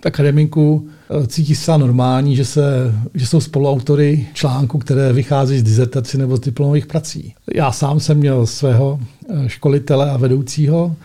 akademiků, 0.05 0.89
eh, 1.11 1.27
cítí 1.27 1.55
se 1.55 1.79
normální, 1.79 2.37
že, 2.37 2.45
se, 2.45 2.95
že 3.15 3.27
jsou 3.27 3.41
spoluautory 3.41 4.27
článku, 4.33 4.79
které 4.79 5.13
vychází 5.13 5.59
z 5.59 5.63
dizertací 5.63 6.19
nebo 6.19 6.37
z 6.37 6.41
diplomových 6.41 6.87
prací. 6.87 7.35
Já 7.55 7.73
sám 7.73 8.01
jsem 8.01 8.19
měl 8.19 8.47
svého 8.47 9.01
eh, 9.29 9.49
školitele 9.49 10.11
a 10.11 10.17
vedoucího, 10.17 10.97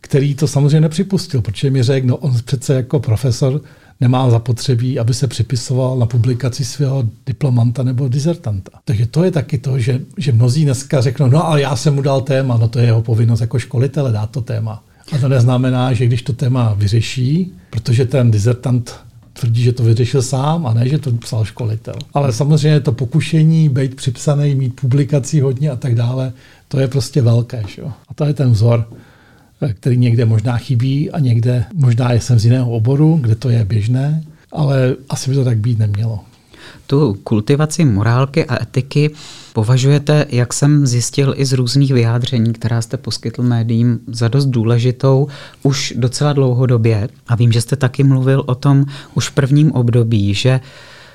který 0.00 0.34
to 0.34 0.48
samozřejmě 0.48 0.80
nepřipustil, 0.80 1.42
protože 1.42 1.70
mi 1.70 1.82
řekl, 1.82 2.06
no 2.06 2.16
on 2.16 2.34
přece 2.44 2.74
jako 2.74 3.00
profesor 3.00 3.60
nemá 4.00 4.30
zapotřebí, 4.30 4.98
aby 4.98 5.14
se 5.14 5.26
připisoval 5.26 5.98
na 5.98 6.06
publikaci 6.06 6.64
svého 6.64 7.04
diplomanta 7.26 7.82
nebo 7.82 8.08
dizertanta. 8.08 8.70
Takže 8.84 9.06
to 9.06 9.24
je 9.24 9.30
taky 9.30 9.58
to, 9.58 9.78
že, 9.78 10.00
že 10.16 10.32
mnozí 10.32 10.64
dneska 10.64 11.00
řeknou, 11.00 11.28
no 11.28 11.46
ale 11.46 11.60
já 11.60 11.76
jsem 11.76 11.94
mu 11.94 12.02
dal 12.02 12.20
téma, 12.20 12.56
no 12.56 12.68
to 12.68 12.78
je 12.78 12.84
jeho 12.84 13.02
povinnost 13.02 13.40
jako 13.40 13.58
školitele 13.58 14.12
dát 14.12 14.30
to 14.30 14.40
téma. 14.40 14.84
A 15.12 15.18
to 15.18 15.28
neznamená, 15.28 15.92
že 15.92 16.06
když 16.06 16.22
to 16.22 16.32
téma 16.32 16.74
vyřeší, 16.74 17.52
protože 17.70 18.04
ten 18.04 18.30
dizertant 18.30 18.96
tvrdí, 19.32 19.62
že 19.62 19.72
to 19.72 19.82
vyřešil 19.82 20.22
sám 20.22 20.66
a 20.66 20.74
ne, 20.74 20.88
že 20.88 20.98
to 20.98 21.12
psal 21.12 21.44
školitel. 21.44 21.94
Ale 22.14 22.32
samozřejmě 22.32 22.80
to 22.80 22.92
pokušení, 22.92 23.68
být 23.68 23.94
připsaný, 23.94 24.54
mít 24.54 24.80
publikací 24.80 25.40
hodně 25.40 25.70
a 25.70 25.76
tak 25.76 25.94
dále, 25.94 26.32
to 26.68 26.80
je 26.80 26.88
prostě 26.88 27.22
velké. 27.22 27.62
Že? 27.68 27.82
A 27.82 28.14
to 28.14 28.24
je 28.24 28.34
ten 28.34 28.50
vzor 28.50 28.88
který 29.72 29.96
někde 29.96 30.24
možná 30.24 30.56
chybí 30.56 31.10
a 31.10 31.18
někde 31.18 31.64
možná 31.74 32.12
jsem 32.12 32.38
z 32.38 32.44
jiného 32.44 32.70
oboru, 32.70 33.18
kde 33.22 33.34
to 33.34 33.50
je 33.50 33.64
běžné, 33.64 34.22
ale 34.52 34.96
asi 35.08 35.30
by 35.30 35.36
to 35.36 35.44
tak 35.44 35.58
být 35.58 35.78
nemělo. 35.78 36.20
Tu 36.86 37.14
kultivaci 37.24 37.84
morálky 37.84 38.44
a 38.44 38.62
etiky 38.62 39.10
považujete, 39.52 40.26
jak 40.28 40.52
jsem 40.52 40.86
zjistil 40.86 41.34
i 41.36 41.46
z 41.46 41.52
různých 41.52 41.92
vyjádření, 41.92 42.52
která 42.52 42.82
jste 42.82 42.96
poskytl 42.96 43.42
médiím, 43.42 44.00
za 44.06 44.28
dost 44.28 44.46
důležitou 44.46 45.28
už 45.62 45.94
docela 45.96 46.32
dlouhodobě. 46.32 47.08
A 47.28 47.34
vím, 47.34 47.52
že 47.52 47.60
jste 47.60 47.76
taky 47.76 48.04
mluvil 48.04 48.42
o 48.46 48.54
tom 48.54 48.84
už 49.14 49.28
v 49.28 49.32
prvním 49.32 49.72
období, 49.72 50.34
že 50.34 50.60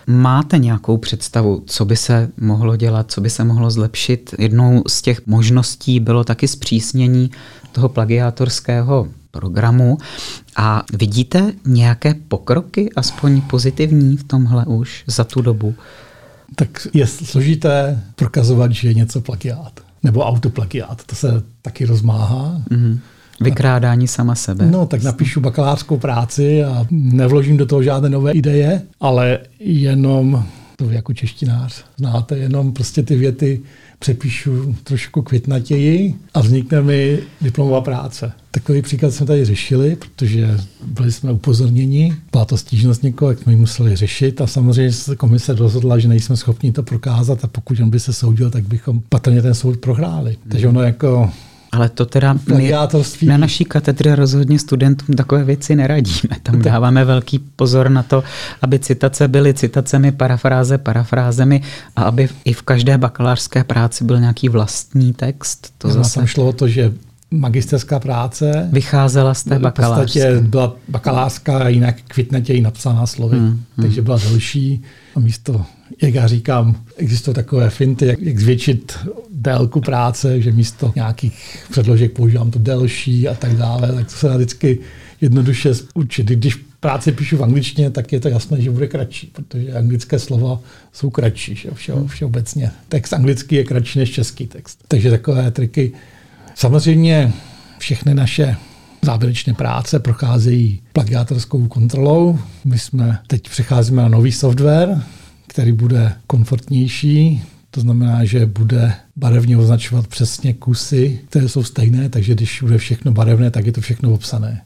Máte 0.08 0.58
nějakou 0.58 0.98
představu, 0.98 1.64
co 1.66 1.86
by 1.86 1.96
se 1.96 2.30
mohlo 2.38 2.76
dělat, 2.76 3.12
co 3.12 3.22
by 3.22 3.30
se 3.30 3.44
mohlo 3.44 3.72
zlepšit? 3.72 4.36
Jednou 4.40 4.84
z 4.88 5.02
těch 5.02 5.28
možností 5.28 6.00
bylo 6.00 6.24
taky 6.24 6.48
zpřísnění 6.48 7.32
toho 7.74 7.90
plagiátorského 7.90 9.08
programu. 9.32 9.98
A 10.56 10.84
vidíte 10.94 11.54
nějaké 11.66 12.14
pokroky, 12.28 12.90
aspoň 12.96 13.42
pozitivní 13.42 14.18
v 14.18 14.24
tomhle 14.24 14.66
už 14.66 15.04
za 15.08 15.24
tu 15.24 15.42
dobu? 15.42 15.76
Tak 16.56 16.88
je 16.94 17.08
složité 17.08 18.04
prokazovat, 18.16 18.72
že 18.72 18.88
je 18.88 18.94
něco 18.94 19.22
plagiát. 19.22 19.80
Nebo 20.04 20.22
autoplagiát. 20.22 21.04
To 21.06 21.16
se 21.16 21.44
taky 21.62 21.86
rozmáhá. 21.86 22.62
Mm-hmm. 22.72 23.00
Vykrádání 23.42 24.08
sama 24.08 24.36
sebe. 24.36 24.66
No, 24.66 24.86
tak 24.86 25.04
napíšu 25.04 25.42
bakalářskou 25.42 25.98
práci 25.98 26.64
a 26.64 26.88
nevložím 26.92 27.58
do 27.58 27.66
toho 27.66 27.84
žádné 27.84 28.10
nové 28.10 28.32
ideje, 28.32 28.82
ale 29.00 29.40
jenom, 29.60 30.46
to 30.76 30.90
jako 30.90 31.14
češtinář, 31.14 31.84
znáte, 31.98 32.38
jenom 32.38 32.74
prostě 32.74 33.04
ty 33.04 33.16
věty 33.16 33.62
přepíšu 34.04 34.76
trošku 34.84 35.22
květnatěji 35.22 36.16
a 36.34 36.42
vznikne 36.42 36.82
mi 36.82 37.20
diplomová 37.42 37.82
práce. 37.82 38.32
Takový 38.52 38.82
příklad 38.82 39.14
jsme 39.14 39.26
tady 39.26 39.46
řešili, 39.46 39.96
protože 39.96 40.58
byli 40.88 41.12
jsme 41.12 41.32
upozorněni, 41.32 42.16
byla 42.32 42.46
to 42.46 42.58
stížnost 42.58 43.04
někoho, 43.04 43.32
jak 43.32 43.40
jsme 43.40 43.54
ji 43.54 43.60
museli 43.60 43.96
řešit 43.96 44.42
a 44.42 44.48
samozřejmě 44.48 44.92
se 44.92 45.16
komise 45.16 45.56
rozhodla, 45.56 46.00
že 46.00 46.08
nejsme 46.08 46.38
schopni 46.38 46.72
to 46.72 46.84
prokázat 46.84 47.44
a 47.44 47.48
pokud 47.48 47.80
on 47.80 47.90
by 47.90 48.00
se 48.00 48.14
soudil, 48.14 48.50
tak 48.50 48.68
bychom 48.68 49.02
patrně 49.10 49.42
ten 49.42 49.54
soud 49.54 49.78
prohráli. 49.78 50.38
Takže 50.50 50.68
ono 50.68 50.82
jako 50.82 51.32
ale 51.74 51.90
to 51.90 52.06
teda 52.06 52.36
my 52.58 52.74
na 53.22 53.38
naší 53.38 53.66
katedře 53.66 54.16
rozhodně 54.16 54.60
studentům 54.60 55.16
takové 55.16 55.44
věci 55.44 55.76
neradíme. 55.76 56.38
Tam 56.44 56.62
dáváme 56.62 57.06
velký 57.06 57.40
pozor 57.40 57.90
na 57.90 58.04
to, 58.04 58.24
aby 58.62 58.80
citace 58.80 59.28
byly 59.28 59.54
citacemi, 59.54 60.12
parafráze 60.12 60.78
parafrázemi 60.78 61.62
a 61.96 62.04
aby 62.04 62.30
i 62.46 62.54
v 62.54 62.62
každé 62.62 62.98
bakalářské 62.98 63.64
práci 63.64 64.04
byl 64.04 64.20
nějaký 64.20 64.50
vlastní 64.50 65.14
text. 65.14 65.74
To 65.78 65.90
zase... 65.90 66.16
tam 66.16 66.26
šlo 66.28 66.48
o 66.48 66.54
to, 66.54 66.68
že 66.68 66.94
magisterská 67.32 68.00
práce 68.00 68.70
vycházela 68.72 69.34
z 69.34 69.44
té 69.44 69.60
bakalářské. 69.60 70.20
V 70.20 70.24
podstatě 70.24 70.50
byla 70.50 70.76
bakalářská 70.88 71.68
jinak 71.68 71.96
kvitnatěji 72.08 72.62
napsaná 72.62 73.06
slovy, 73.06 73.38
hmm, 73.38 73.48
hmm. 73.48 73.62
takže 73.82 74.02
byla 74.02 74.18
delší 74.18 74.82
a 75.16 75.20
místo, 75.20 75.66
jak 76.02 76.14
já 76.14 76.28
říkám, 76.28 76.84
existují 76.98 77.36
takové 77.36 77.70
finty, 77.70 78.06
jak, 78.06 78.22
jak 78.22 78.40
zvětšit 78.40 78.98
délku 79.32 79.82
práce, 79.82 80.42
že 80.42 80.52
místo 80.52 80.92
nějakých 80.96 81.66
předložek 81.72 82.12
používám 82.12 82.52
to 82.52 82.60
delší 82.60 83.28
a 83.28 83.34
tak 83.34 83.56
dále, 83.56 83.94
tak 83.94 84.06
to 84.06 84.14
se 84.14 84.28
dá 84.28 84.36
vždycky 84.36 84.80
jednoduše 85.22 85.72
učit. 85.94 86.28
Když 86.28 86.56
práci 86.80 87.12
píšu 87.12 87.38
v 87.38 87.44
angličtině, 87.44 87.90
tak 87.90 88.14
je 88.14 88.20
to 88.20 88.30
jasné, 88.30 88.62
že 88.62 88.72
bude 88.72 88.88
kratší, 88.88 89.32
protože 89.34 89.74
anglické 89.74 90.20
slova 90.20 90.60
jsou 90.94 91.10
kratší 91.10 91.56
že? 91.56 91.70
Vše, 91.74 91.94
všeobecně. 92.08 92.72
Text 92.90 93.14
anglický 93.14 93.56
je 93.56 93.64
kratší 93.64 94.00
než 94.00 94.12
český 94.12 94.48
text. 94.48 94.84
Takže 94.88 95.10
takové 95.10 95.52
triky. 95.52 95.92
Samozřejmě 96.56 97.34
všechny 97.80 98.14
naše 98.14 98.56
závěrečné 99.02 99.54
práce 99.54 100.00
procházejí 100.00 100.82
plagiátorskou 100.94 101.68
kontrolou. 101.68 102.40
My 102.66 102.80
jsme 102.80 103.20
teď 103.28 103.50
přecházíme 103.50 104.02
na 104.02 104.08
nový 104.08 104.32
software, 104.32 105.02
který 105.48 105.72
bude 105.72 106.14
komfortnější, 106.28 107.44
to 107.72 107.82
znamená, 107.82 108.26
že 108.26 108.46
bude 108.46 108.94
barevně 109.16 109.58
označovat 109.58 110.08
přesně 110.08 110.54
kusy, 110.54 111.20
které 111.30 111.50
jsou 111.50 111.64
stejné, 111.64 112.10
takže 112.10 112.36
když 112.36 112.62
bude 112.62 112.78
všechno 112.78 113.12
barevné, 113.12 113.52
tak 113.52 113.66
je 113.66 113.72
to 113.72 113.82
všechno 113.82 114.14
obsané. 114.14 114.62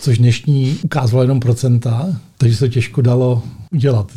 Což 0.00 0.18
dnešní 0.18 0.78
ukázalo 0.82 1.22
jenom 1.22 1.40
procenta, 1.40 2.20
takže 2.38 2.56
se 2.56 2.68
těžko 2.68 3.02
dalo 3.02 3.42
udělat, 3.72 4.12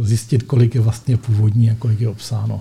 zjistit, 0.00 0.42
kolik 0.42 0.74
je 0.74 0.80
vlastně 0.80 1.16
původní 1.16 1.70
a 1.70 1.74
kolik 1.74 2.00
je 2.00 2.08
obsáno. 2.08 2.60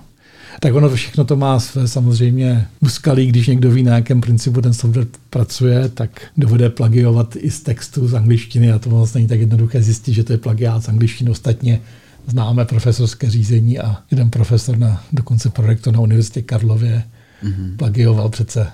Tak 0.60 0.74
ono 0.74 0.90
všechno 0.90 1.24
to 1.24 1.36
má 1.36 1.60
své 1.60 1.88
samozřejmě 1.88 2.68
úskalí, 2.80 3.28
když 3.28 3.48
někdo 3.48 3.72
ví, 3.72 3.84
na 3.84 3.96
jakém 3.96 4.22
principu 4.22 4.62
ten 4.62 4.74
software 4.74 5.08
pracuje, 5.30 5.90
tak 5.90 6.22
dovede 6.38 6.70
plagiovat 6.70 7.36
i 7.40 7.52
z 7.52 7.62
textu 7.62 8.08
z 8.08 8.14
angličtiny 8.14 8.72
a 8.72 8.80
to 8.80 8.90
vlastně 8.90 9.20
není 9.20 9.28
tak 9.28 9.40
jednoduché 9.40 9.84
zjistit, 9.84 10.14
že 10.14 10.24
to 10.24 10.34
je 10.34 10.38
plagiát 10.38 10.84
z 10.84 10.90
angličtiny. 10.90 11.30
Ostatně 11.30 11.82
známe 12.28 12.66
profesorské 12.66 13.30
řízení 13.30 13.80
a 13.80 13.98
jeden 14.12 14.30
profesor, 14.30 14.78
na, 14.78 15.04
dokonce 15.12 15.50
prorektor 15.50 15.94
na 15.94 16.00
Univerzitě 16.00 16.42
Karlově, 16.42 17.04
mm-hmm. 17.44 17.78
plagioval 17.78 18.30
přece 18.30 18.68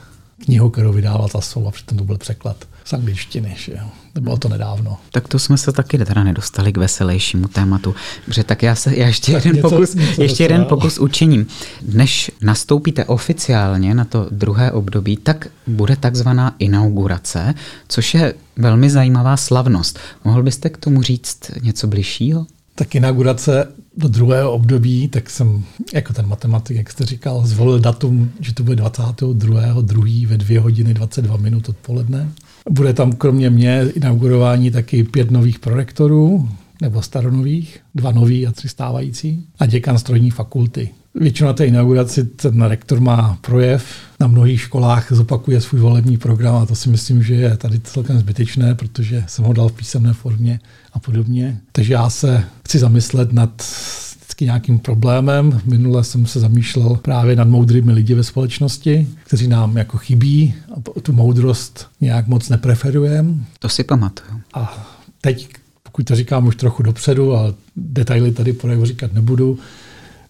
knihu, 0.45 0.69
kterou 0.69 0.93
vydával 0.93 1.27
za 1.27 1.59
a 1.67 1.71
přitom 1.71 1.97
to 1.97 2.03
byl 2.03 2.17
překlad 2.17 2.65
z 2.85 2.93
angličtiny. 2.93 3.55
Že 3.57 3.71
jo. 3.71 3.87
Bylo 4.21 4.37
to 4.37 4.49
nedávno. 4.49 4.97
Tak 5.11 5.27
to 5.27 5.39
jsme 5.39 5.57
se 5.57 5.71
taky 5.71 5.97
teda 5.97 6.23
nedostali 6.23 6.73
k 6.73 6.77
veselějšímu 6.77 7.47
tématu. 7.47 7.95
Protože 8.25 8.43
tak 8.43 8.63
já, 8.63 8.75
se, 8.75 8.95
já 8.95 9.07
ještě, 9.07 9.31
jeden, 9.31 9.55
něco, 9.55 9.69
pokus, 9.69 9.93
něco 9.93 10.21
ještě 10.21 10.43
jeden 10.43 10.65
pokus 10.65 10.97
učiním. 10.97 11.47
Než 11.93 12.31
nastoupíte 12.41 13.05
oficiálně 13.05 13.93
na 13.93 14.05
to 14.05 14.27
druhé 14.31 14.71
období, 14.71 15.17
tak 15.17 15.47
bude 15.67 15.95
takzvaná 15.95 16.55
inaugurace, 16.59 17.53
což 17.87 18.13
je 18.13 18.33
velmi 18.55 18.89
zajímavá 18.89 19.37
slavnost. 19.37 19.99
Mohl 20.23 20.43
byste 20.43 20.69
k 20.69 20.77
tomu 20.77 21.01
říct 21.01 21.51
něco 21.61 21.87
bližšího? 21.87 22.45
Tak 22.75 22.95
inaugurace 22.95 23.67
do 23.97 24.07
druhého 24.07 24.51
období, 24.51 25.07
tak 25.07 25.29
jsem 25.29 25.63
jako 25.93 26.13
ten 26.13 26.27
matematik, 26.27 26.77
jak 26.77 26.91
jste 26.91 27.05
říkal, 27.05 27.45
zvolil 27.45 27.79
datum, 27.79 28.31
že 28.39 28.53
to 28.53 28.63
bude 28.63 28.75
22. 28.75 29.81
2. 29.81 30.03
ve 30.27 30.37
2 30.37 30.61
hodiny 30.61 30.93
22 30.93 31.37
minut 31.37 31.69
odpoledne. 31.69 32.31
Bude 32.69 32.93
tam 32.93 33.11
kromě 33.11 33.49
mě 33.49 33.85
inaugurování 33.95 34.71
taky 34.71 35.03
pět 35.03 35.31
nových 35.31 35.59
prorektorů, 35.59 36.49
nebo 36.81 37.01
staronových, 37.01 37.79
dva 37.95 38.11
nový 38.11 38.47
a 38.47 38.51
tři 38.51 38.69
stávající, 38.69 39.45
a 39.59 39.65
děkan 39.65 39.97
strojní 39.97 40.31
fakulty. 40.31 40.89
Většinou 41.15 41.47
na 41.47 41.53
té 41.53 41.65
inauguraci 41.65 42.23
ten 42.23 42.61
rektor 42.61 42.99
má 42.99 43.37
projev, 43.41 43.85
na 44.19 44.27
mnohých 44.27 44.61
školách 44.61 45.11
zopakuje 45.11 45.61
svůj 45.61 45.81
volební 45.81 46.17
program 46.17 46.55
a 46.55 46.65
to 46.65 46.75
si 46.75 46.89
myslím, 46.89 47.23
že 47.23 47.35
je 47.35 47.57
tady 47.57 47.79
celkem 47.79 48.19
zbytečné, 48.19 48.75
protože 48.75 49.23
jsem 49.27 49.45
ho 49.45 49.53
dal 49.53 49.69
v 49.69 49.73
písemné 49.73 50.13
formě 50.13 50.59
a 50.95 50.99
podobně. 50.99 51.57
Takže 51.71 51.93
já 51.93 52.09
se 52.09 52.43
chci 52.65 52.79
zamyslet 52.79 53.33
nad 53.33 53.63
vždycky 54.35 54.45
nějakým 54.45 54.79
problémem. 54.79 55.61
Minule 55.65 56.03
jsem 56.03 56.25
se 56.25 56.39
zamýšlel 56.39 56.95
právě 56.95 57.35
nad 57.35 57.47
moudrými 57.47 57.91
lidi 57.91 58.13
ve 58.13 58.23
společnosti, 58.23 59.07
kteří 59.23 59.47
nám 59.47 59.77
jako 59.77 59.97
chybí 59.97 60.53
a 60.95 60.99
tu 60.99 61.13
moudrost 61.13 61.87
nějak 62.01 62.27
moc 62.27 62.49
nepreferujeme. 62.49 63.33
To 63.59 63.69
si 63.69 63.83
pamatuju. 63.83 64.41
A 64.53 64.87
teď, 65.21 65.49
pokud 65.83 66.07
to 66.07 66.15
říkám 66.15 66.47
už 66.47 66.55
trochu 66.55 66.83
dopředu 66.83 67.35
a 67.35 67.53
detaily 67.75 68.31
tady 68.31 68.53
projevu 68.53 68.85
říkat 68.85 69.13
nebudu, 69.13 69.59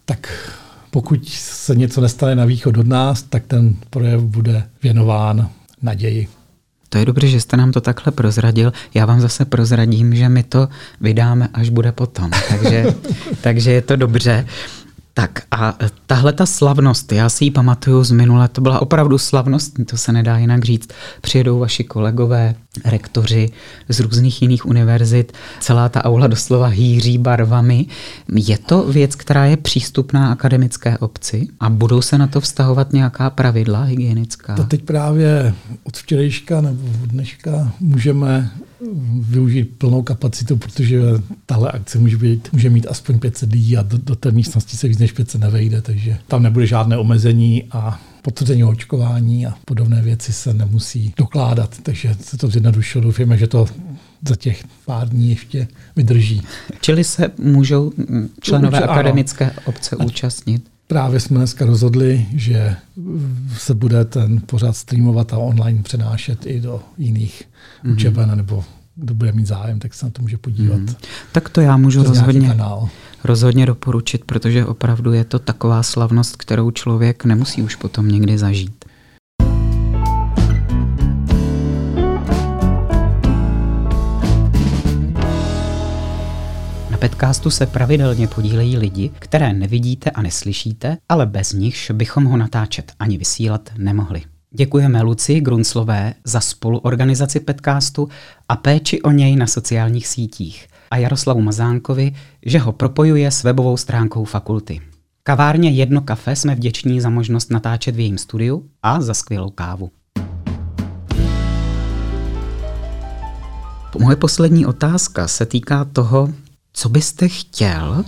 tak 0.04 0.52
pokud 0.90 1.28
se 1.28 1.74
něco 1.74 2.00
nestane 2.00 2.34
na 2.34 2.44
východ 2.44 2.76
od 2.76 2.86
nás, 2.86 3.22
tak 3.22 3.46
ten 3.46 3.76
projev 3.90 4.20
bude 4.20 4.68
věnován 4.82 5.50
naději. 5.82 6.28
To 6.96 7.00
je 7.00 7.06
dobře, 7.06 7.28
že 7.28 7.40
jste 7.40 7.56
nám 7.56 7.72
to 7.72 7.80
takhle 7.80 8.12
prozradil. 8.12 8.72
Já 8.94 9.06
vám 9.06 9.20
zase 9.20 9.44
prozradím, 9.44 10.14
že 10.14 10.28
my 10.28 10.42
to 10.42 10.68
vydáme, 11.00 11.48
až 11.52 11.68
bude 11.68 11.92
potom. 11.92 12.30
Takže, 12.48 12.86
takže 13.40 13.70
je 13.72 13.82
to 13.82 13.96
dobře. 13.96 14.46
Tak 15.18 15.42
a 15.50 15.74
tahle 16.06 16.32
ta 16.32 16.46
slavnost, 16.46 17.12
já 17.12 17.28
si 17.28 17.44
ji 17.44 17.50
pamatuju 17.50 18.04
z 18.04 18.10
minule, 18.10 18.48
to 18.48 18.60
byla 18.60 18.82
opravdu 18.82 19.18
slavnostní, 19.18 19.84
to 19.84 19.96
se 19.96 20.12
nedá 20.12 20.38
jinak 20.38 20.64
říct. 20.64 20.88
Přijedou 21.20 21.58
vaši 21.58 21.84
kolegové, 21.84 22.54
rektoři 22.84 23.50
z 23.88 24.00
různých 24.00 24.42
jiných 24.42 24.66
univerzit, 24.66 25.32
celá 25.60 25.88
ta 25.88 26.04
aula 26.04 26.26
doslova 26.26 26.66
hýří 26.66 27.18
barvami. 27.18 27.86
Je 28.34 28.58
to 28.58 28.82
věc, 28.82 29.14
která 29.14 29.44
je 29.44 29.56
přístupná 29.56 30.32
akademické 30.32 30.98
obci 30.98 31.48
a 31.60 31.70
budou 31.70 32.02
se 32.02 32.18
na 32.18 32.26
to 32.26 32.40
vztahovat 32.40 32.92
nějaká 32.92 33.30
pravidla 33.30 33.82
hygienická? 33.82 34.54
To 34.54 34.64
teď 34.64 34.82
právě 34.82 35.54
od 35.84 35.96
včerejška 35.96 36.60
nebo 36.60 36.88
od 37.04 37.10
dneška 37.10 37.72
můžeme 37.80 38.50
využít 39.20 39.64
plnou 39.78 40.02
kapacitu, 40.02 40.56
protože 40.56 41.00
tahle 41.46 41.70
akce 41.70 41.98
může, 41.98 42.16
být, 42.16 42.48
může 42.52 42.70
mít 42.70 42.86
aspoň 42.90 43.18
500 43.18 43.52
lidí 43.52 43.76
a 43.76 43.82
do, 43.82 43.98
do 43.98 44.16
té 44.16 44.30
místnosti 44.30 44.76
se 44.76 44.88
víc 44.88 44.98
než 44.98 45.12
500 45.12 45.40
nevejde, 45.40 45.82
takže 45.82 46.18
tam 46.28 46.42
nebude 46.42 46.66
žádné 46.66 46.98
omezení 46.98 47.64
a 47.70 48.00
potvrzení 48.22 48.64
očkování 48.64 49.46
a 49.46 49.54
podobné 49.64 50.02
věci 50.02 50.32
se 50.32 50.54
nemusí 50.54 51.14
dokládat, 51.16 51.76
takže 51.82 52.16
se 52.20 52.36
to 52.36 52.48
zjednodušilo. 52.48 53.04
Doufáme, 53.04 53.38
že 53.38 53.46
to 53.46 53.66
za 54.28 54.36
těch 54.36 54.64
pár 54.84 55.08
dní 55.08 55.30
ještě 55.30 55.68
vydrží. 55.96 56.42
Čili 56.80 57.04
se 57.04 57.30
můžou 57.38 57.92
členové 58.40 58.78
Určitě, 58.78 58.90
akademické 58.90 59.44
ano. 59.50 59.60
obce 59.64 59.96
účastnit? 59.96 60.75
Právě 60.86 61.20
jsme 61.20 61.38
dneska 61.38 61.66
rozhodli, 61.66 62.26
že 62.34 62.76
se 63.56 63.74
bude 63.74 64.04
ten 64.04 64.40
pořád 64.46 64.76
streamovat 64.76 65.32
a 65.32 65.38
online 65.38 65.82
přenášet 65.82 66.46
i 66.46 66.60
do 66.60 66.80
jiných 66.98 67.42
mm-hmm. 67.84 67.92
učeben, 67.92 68.36
nebo 68.36 68.64
kdo 68.94 69.14
bude 69.14 69.32
mít 69.32 69.46
zájem, 69.46 69.78
tak 69.78 69.94
se 69.94 70.06
na 70.06 70.10
to 70.10 70.22
může 70.22 70.38
podívat. 70.38 70.80
Mm-hmm. 70.80 70.96
Tak 71.32 71.48
to 71.48 71.60
já 71.60 71.76
můžu 71.76 72.02
rozhodně, 72.02 72.56
rozhodně 73.24 73.66
doporučit, 73.66 74.24
protože 74.24 74.66
opravdu 74.66 75.12
je 75.12 75.24
to 75.24 75.38
taková 75.38 75.82
slavnost, 75.82 76.36
kterou 76.36 76.70
člověk 76.70 77.24
nemusí 77.24 77.62
už 77.62 77.76
potom 77.76 78.08
někdy 78.08 78.38
zažít. 78.38 78.85
Na 86.96 87.00
podcastu 87.08 87.50
se 87.50 87.66
pravidelně 87.66 88.28
podílejí 88.28 88.76
lidi, 88.76 89.10
které 89.18 89.52
nevidíte 89.52 90.10
a 90.10 90.22
neslyšíte, 90.22 90.98
ale 91.08 91.26
bez 91.26 91.52
nichž 91.52 91.90
bychom 91.90 92.24
ho 92.24 92.36
natáčet 92.36 92.92
ani 92.98 93.18
vysílat 93.18 93.70
nemohli. 93.78 94.22
Děkujeme 94.50 95.02
Luci 95.02 95.40
Grunslové 95.40 96.14
za 96.24 96.40
spoluorganizaci 96.40 97.40
podcastu 97.40 98.08
a 98.48 98.56
péči 98.56 99.02
o 99.02 99.10
něj 99.10 99.36
na 99.36 99.46
sociálních 99.46 100.06
sítích 100.06 100.68
a 100.90 100.96
Jaroslavu 100.96 101.40
Mazánkovi, 101.40 102.12
že 102.46 102.58
ho 102.58 102.72
propojuje 102.72 103.30
s 103.30 103.42
webovou 103.42 103.76
stránkou 103.76 104.24
fakulty. 104.24 104.80
Kavárně 105.22 105.70
Jedno 105.70 106.00
kafe 106.00 106.36
jsme 106.36 106.54
vděční 106.54 107.00
za 107.00 107.10
možnost 107.10 107.50
natáčet 107.50 107.96
v 107.96 108.00
jejím 108.00 108.18
studiu 108.18 108.68
a 108.82 109.00
za 109.00 109.14
skvělou 109.14 109.50
kávu. 109.50 109.90
Moje 113.98 114.16
poslední 114.16 114.66
otázka 114.66 115.28
se 115.28 115.46
týká 115.46 115.84
toho, 115.84 116.28
co 116.76 116.88
byste 116.88 117.28
chtěl, 117.28 118.04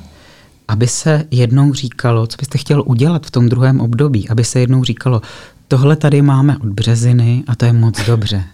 aby 0.69 0.87
se 0.87 1.25
jednou 1.31 1.73
říkalo, 1.73 2.27
co 2.27 2.37
byste 2.37 2.59
chtěl 2.59 2.83
udělat 2.87 3.27
v 3.27 3.31
tom 3.31 3.49
druhém 3.49 3.81
období, 3.81 4.29
aby 4.29 4.45
se 4.45 4.61
jednou 4.61 4.85
říkalo, 4.85 5.23
tohle 5.69 5.97
tady 5.97 6.23
máme 6.23 6.59
od 6.59 6.69
březiny 6.69 7.45
a 7.47 7.57
to 7.57 7.65
je 7.65 7.73
moc 7.73 8.07
dobře. 8.07 8.45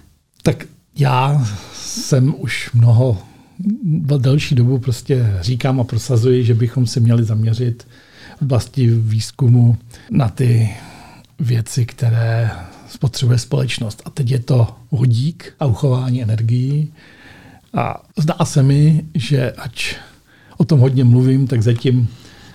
Tak 0.43 0.65
já 0.97 1.47
jsem 1.75 2.35
už 2.39 2.71
mnoho, 2.75 3.19
delší 4.19 4.55
dobu 4.55 4.79
prostě 4.79 5.37
říkám 5.41 5.81
a 5.81 5.85
prosazuji, 5.85 6.45
že 6.45 6.55
bychom 6.55 6.87
se 6.87 7.01
měli 7.01 7.25
zaměřit 7.25 7.87
v 8.39 8.43
oblasti 8.43 8.91
výzkumu 8.91 9.77
na 10.11 10.29
ty 10.29 10.71
věci, 11.41 11.87
které 11.87 12.51
spotřebuje 12.89 13.39
společnost. 13.39 14.03
A 14.05 14.11
teď 14.11 14.31
je 14.31 14.39
to 14.39 14.77
vodík 14.91 15.55
a 15.61 15.67
uchování 15.67 16.23
energií. 16.23 16.93
A 17.75 18.03
zdá 18.19 18.37
se 18.45 18.63
mi, 18.63 19.05
že 19.15 19.53
ač 19.53 19.95
o 20.57 20.65
tom 20.65 20.81
hodně 20.81 21.05
mluvím, 21.05 21.47
tak 21.47 21.63
zatím, 21.63 22.09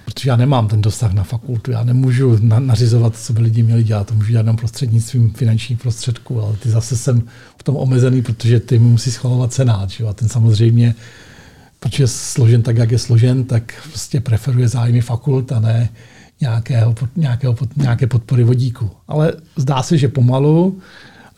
protože 0.05 0.29
já 0.29 0.35
nemám 0.35 0.67
ten 0.67 0.81
dosah 0.81 1.13
na 1.13 1.23
fakultu, 1.23 1.71
já 1.71 1.83
nemůžu 1.83 2.37
na, 2.41 2.59
nařizovat, 2.59 3.17
co 3.17 3.33
by 3.33 3.41
lidi 3.41 3.63
měli 3.63 3.83
dělat, 3.83 4.07
to 4.07 4.13
můžu 4.13 4.31
dělat 4.31 4.41
jenom 4.41 4.55
prostřednictvím 4.55 5.33
finančních 5.33 5.79
prostředků, 5.79 6.41
ale 6.41 6.57
ty 6.57 6.69
zase 6.69 6.97
jsem 6.97 7.21
v 7.59 7.63
tom 7.63 7.75
omezený, 7.75 8.21
protože 8.21 8.59
ty 8.59 8.79
musí 8.79 9.11
schvalovat 9.11 9.53
senát. 9.53 9.89
Že? 9.89 10.03
A 10.03 10.13
ten 10.13 10.29
samozřejmě, 10.29 10.95
protože 11.79 12.03
je 12.03 12.07
složen 12.07 12.61
tak, 12.61 12.77
jak 12.77 12.91
je 12.91 12.99
složen, 12.99 13.43
tak 13.43 13.73
prostě 13.83 14.21
preferuje 14.21 14.67
zájmy 14.67 15.01
fakult 15.01 15.51
a 15.51 15.59
ne 15.59 15.89
nějakého, 16.41 16.95
nějakého, 17.15 17.55
nějaké 17.75 18.07
podpory 18.07 18.43
vodíku. 18.43 18.89
Ale 19.07 19.33
zdá 19.55 19.83
se, 19.83 19.97
že 19.97 20.07
pomalu 20.07 20.79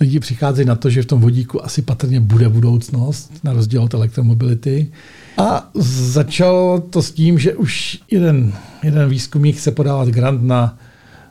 lidi 0.02 0.20
přicházejí 0.20 0.68
na 0.68 0.76
to, 0.76 0.90
že 0.90 1.02
v 1.02 1.06
tom 1.06 1.22
vodíku 1.22 1.66
asi 1.66 1.82
patrně 1.82 2.20
bude 2.20 2.50
budoucnost, 2.50 3.32
na 3.44 3.54
rozdíl 3.54 3.84
od 3.84 3.94
elektromobility. 3.94 4.92
A 5.38 5.70
začalo 6.10 6.80
to 6.80 7.02
s 7.02 7.12
tím, 7.12 7.40
že 7.40 7.56
už 7.56 8.00
jeden, 8.12 8.54
jeden 8.84 9.10
výzkumník 9.10 9.58
chce 9.58 9.72
podávat 9.72 10.08
grant 10.10 10.44
na, 10.44 10.78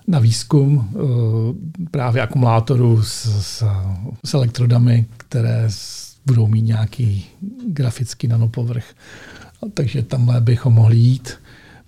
na 0.07 0.19
výzkum 0.19 0.89
eh, 0.89 0.99
právě 1.91 2.23
akumulátorů 2.23 3.03
s, 3.03 3.25
s, 3.43 3.65
s 4.25 4.35
elektrodami, 4.35 5.07
které 5.17 5.69
budou 6.27 6.47
mít 6.47 6.63
nějaký 6.63 7.27
grafický 7.69 8.27
nanopovrch. 8.27 8.85
Takže 9.75 10.03
tamhle 10.03 10.41
bychom 10.41 10.73
mohli 10.73 10.97
jít. 10.97 11.40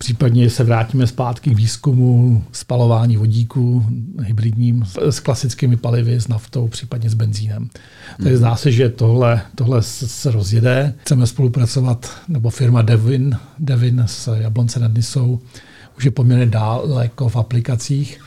Případně 0.03 0.51
se 0.51 0.65
vrátíme 0.65 1.07
zpátky 1.07 1.51
k 1.51 1.57
výzkumu 1.57 2.45
spalování 2.53 3.17
vodíku 3.17 3.87
hybridním 4.21 4.85
s 5.11 5.21
klasickými 5.21 5.77
palivy, 5.77 6.15
s 6.15 6.29
naftou, 6.29 6.69
případně 6.69 7.11
s 7.11 7.15
benzínem. 7.15 7.69
Takže 8.17 8.38
zdá 8.38 8.57
se, 8.57 8.73
že 8.73 8.88
tohle, 8.88 9.43
tohle 9.55 9.83
se 9.83 10.31
rozjede. 10.31 10.95
Chceme 11.01 11.27
spolupracovat, 11.27 12.11
nebo 12.29 12.51
firma 12.51 12.83
Devin, 12.83 13.38
Devin 13.59 14.03
s 14.07 14.37
Jablonce 14.37 14.81
nad 14.81 14.95
Nisou 14.95 15.41
už 15.97 16.05
je 16.05 16.11
poměrně 16.11 16.47
daleko 16.47 17.29
v 17.29 17.37
aplikacích. 17.37 18.21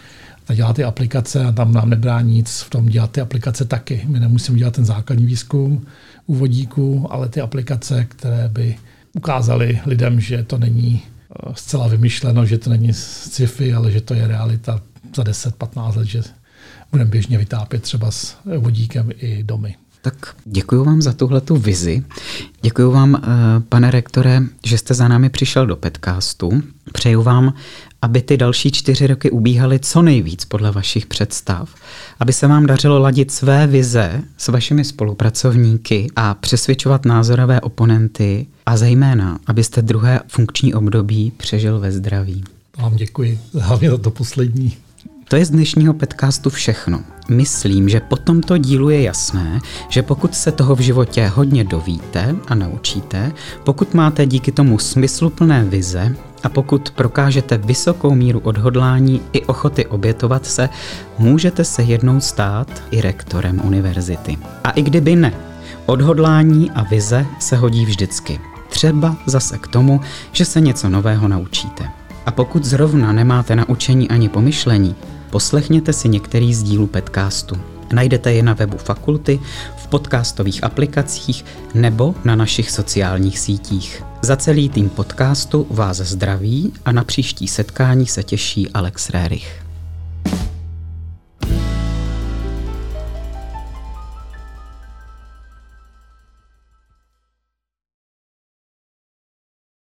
Ta 0.45 0.53
dělá 0.53 0.73
ty 0.73 0.83
aplikace 0.83 1.45
a 1.45 1.51
tam 1.51 1.73
nám 1.73 1.89
nebrání 1.89 2.33
nic 2.33 2.59
v 2.59 2.69
tom 2.69 2.85
dělat 2.85 3.11
ty 3.11 3.21
aplikace 3.21 3.65
taky. 3.65 4.01
My 4.07 4.19
nemusíme 4.19 4.57
dělat 4.57 4.73
ten 4.73 4.85
základní 4.85 5.25
výzkum 5.25 5.85
u 6.25 6.35
vodíku, 6.35 7.07
ale 7.09 7.29
ty 7.29 7.41
aplikace, 7.41 8.05
které 8.05 8.49
by 8.53 8.75
ukázaly 9.13 9.79
lidem, 9.85 10.19
že 10.19 10.43
to 10.43 10.57
není 10.57 11.01
zcela 11.53 11.87
vymyšleno, 11.87 12.45
že 12.45 12.57
to 12.57 12.69
není 12.69 12.93
sci-fi, 12.93 13.73
ale 13.73 13.91
že 13.91 14.01
to 14.01 14.13
je 14.13 14.27
realita 14.27 14.81
za 15.15 15.23
10-15 15.23 15.97
let, 15.97 16.07
že 16.07 16.21
budeme 16.91 17.09
běžně 17.09 17.37
vytápět 17.37 17.81
třeba 17.81 18.11
s 18.11 18.37
vodíkem 18.57 19.11
i 19.17 19.43
domy. 19.43 19.75
Tak 20.01 20.35
děkuji 20.45 20.83
vám 20.83 21.01
za 21.01 21.13
tuhle 21.13 21.41
tu 21.41 21.55
vizi. 21.55 22.03
Děkuji 22.61 22.91
vám, 22.91 23.15
eh, 23.15 23.19
pane 23.69 23.91
rektore, 23.91 24.41
že 24.65 24.77
jste 24.77 24.93
za 24.93 25.07
námi 25.07 25.29
přišel 25.29 25.65
do 25.65 25.75
podcastu. 25.75 26.61
Přeju 26.93 27.23
vám, 27.23 27.53
aby 28.01 28.21
ty 28.21 28.37
další 28.37 28.71
čtyři 28.71 29.07
roky 29.07 29.31
ubíhaly 29.31 29.79
co 29.79 30.01
nejvíc 30.01 30.45
podle 30.45 30.71
vašich 30.71 31.05
představ, 31.05 31.75
aby 32.19 32.33
se 32.33 32.47
vám 32.47 32.65
dařilo 32.65 32.99
ladit 32.99 33.31
své 33.31 33.67
vize 33.67 34.21
s 34.37 34.47
vašimi 34.47 34.83
spolupracovníky 34.83 36.07
a 36.15 36.33
přesvědčovat 36.33 37.05
názorové 37.05 37.61
oponenty 37.61 38.47
a 38.65 38.77
zejména, 38.77 39.39
abyste 39.47 39.81
druhé 39.81 40.19
funkční 40.27 40.73
období 40.73 41.31
přežil 41.37 41.79
ve 41.79 41.91
zdraví. 41.91 42.43
Vám 42.77 42.95
děkuji, 42.95 43.39
hlavně 43.53 43.89
za 43.89 43.97
to 43.97 44.11
poslední. 44.11 44.77
To 45.27 45.35
je 45.35 45.45
z 45.45 45.49
dnešního 45.49 45.93
podcastu 45.93 46.49
všechno. 46.49 47.01
Myslím, 47.29 47.89
že 47.89 47.99
po 47.99 48.15
tomto 48.15 48.57
dílu 48.57 48.89
je 48.89 49.01
jasné, 49.01 49.59
že 49.89 50.01
pokud 50.01 50.35
se 50.35 50.51
toho 50.51 50.75
v 50.75 50.79
životě 50.79 51.27
hodně 51.27 51.63
dovíte 51.63 52.35
a 52.47 52.55
naučíte, 52.55 53.31
pokud 53.63 53.93
máte 53.93 54.25
díky 54.25 54.51
tomu 54.51 54.79
smysluplné 54.79 55.65
vize 55.65 56.15
a 56.45 56.49
pokud 56.49 56.91
prokážete 56.91 57.57
vysokou 57.57 58.15
míru 58.15 58.39
odhodlání 58.39 59.21
i 59.33 59.41
ochoty 59.41 59.85
obětovat 59.85 60.45
se, 60.45 60.69
můžete 61.17 61.63
se 61.63 61.83
jednou 61.83 62.19
stát 62.19 62.83
i 62.91 63.01
rektorem 63.01 63.61
univerzity. 63.63 64.37
A 64.63 64.69
i 64.69 64.81
kdyby 64.81 65.15
ne, 65.15 65.33
odhodlání 65.85 66.71
a 66.71 66.83
vize 66.83 67.25
se 67.39 67.55
hodí 67.55 67.85
vždycky. 67.85 68.39
Třeba 68.69 69.15
zase 69.25 69.57
k 69.57 69.67
tomu, 69.67 70.01
že 70.31 70.45
se 70.45 70.61
něco 70.61 70.89
nového 70.89 71.27
naučíte. 71.27 71.89
A 72.25 72.31
pokud 72.31 72.65
zrovna 72.65 73.11
nemáte 73.11 73.55
naučení 73.55 74.09
ani 74.09 74.29
pomyšlení, 74.29 74.95
poslechněte 75.29 75.93
si 75.93 76.09
některý 76.09 76.53
z 76.53 76.63
dílů 76.63 76.87
podcastu. 76.87 77.55
Najdete 77.93 78.33
je 78.33 78.43
na 78.43 78.53
webu 78.53 78.77
fakulty, 78.77 79.39
v 79.77 79.87
podcastových 79.87 80.63
aplikacích 80.63 81.45
nebo 81.73 82.15
na 82.25 82.35
našich 82.35 82.71
sociálních 82.71 83.39
sítích. 83.39 84.03
Za 84.25 84.35
celý 84.35 84.69
tým 84.69 84.89
podcastu 84.89 85.67
vás 85.69 85.97
zdraví 85.97 86.73
a 86.85 86.91
na 86.91 87.03
příští 87.03 87.47
setkání 87.47 88.05
se 88.07 88.23
těší 88.23 88.69
Alex 88.69 89.09
Rérich. 89.09 89.64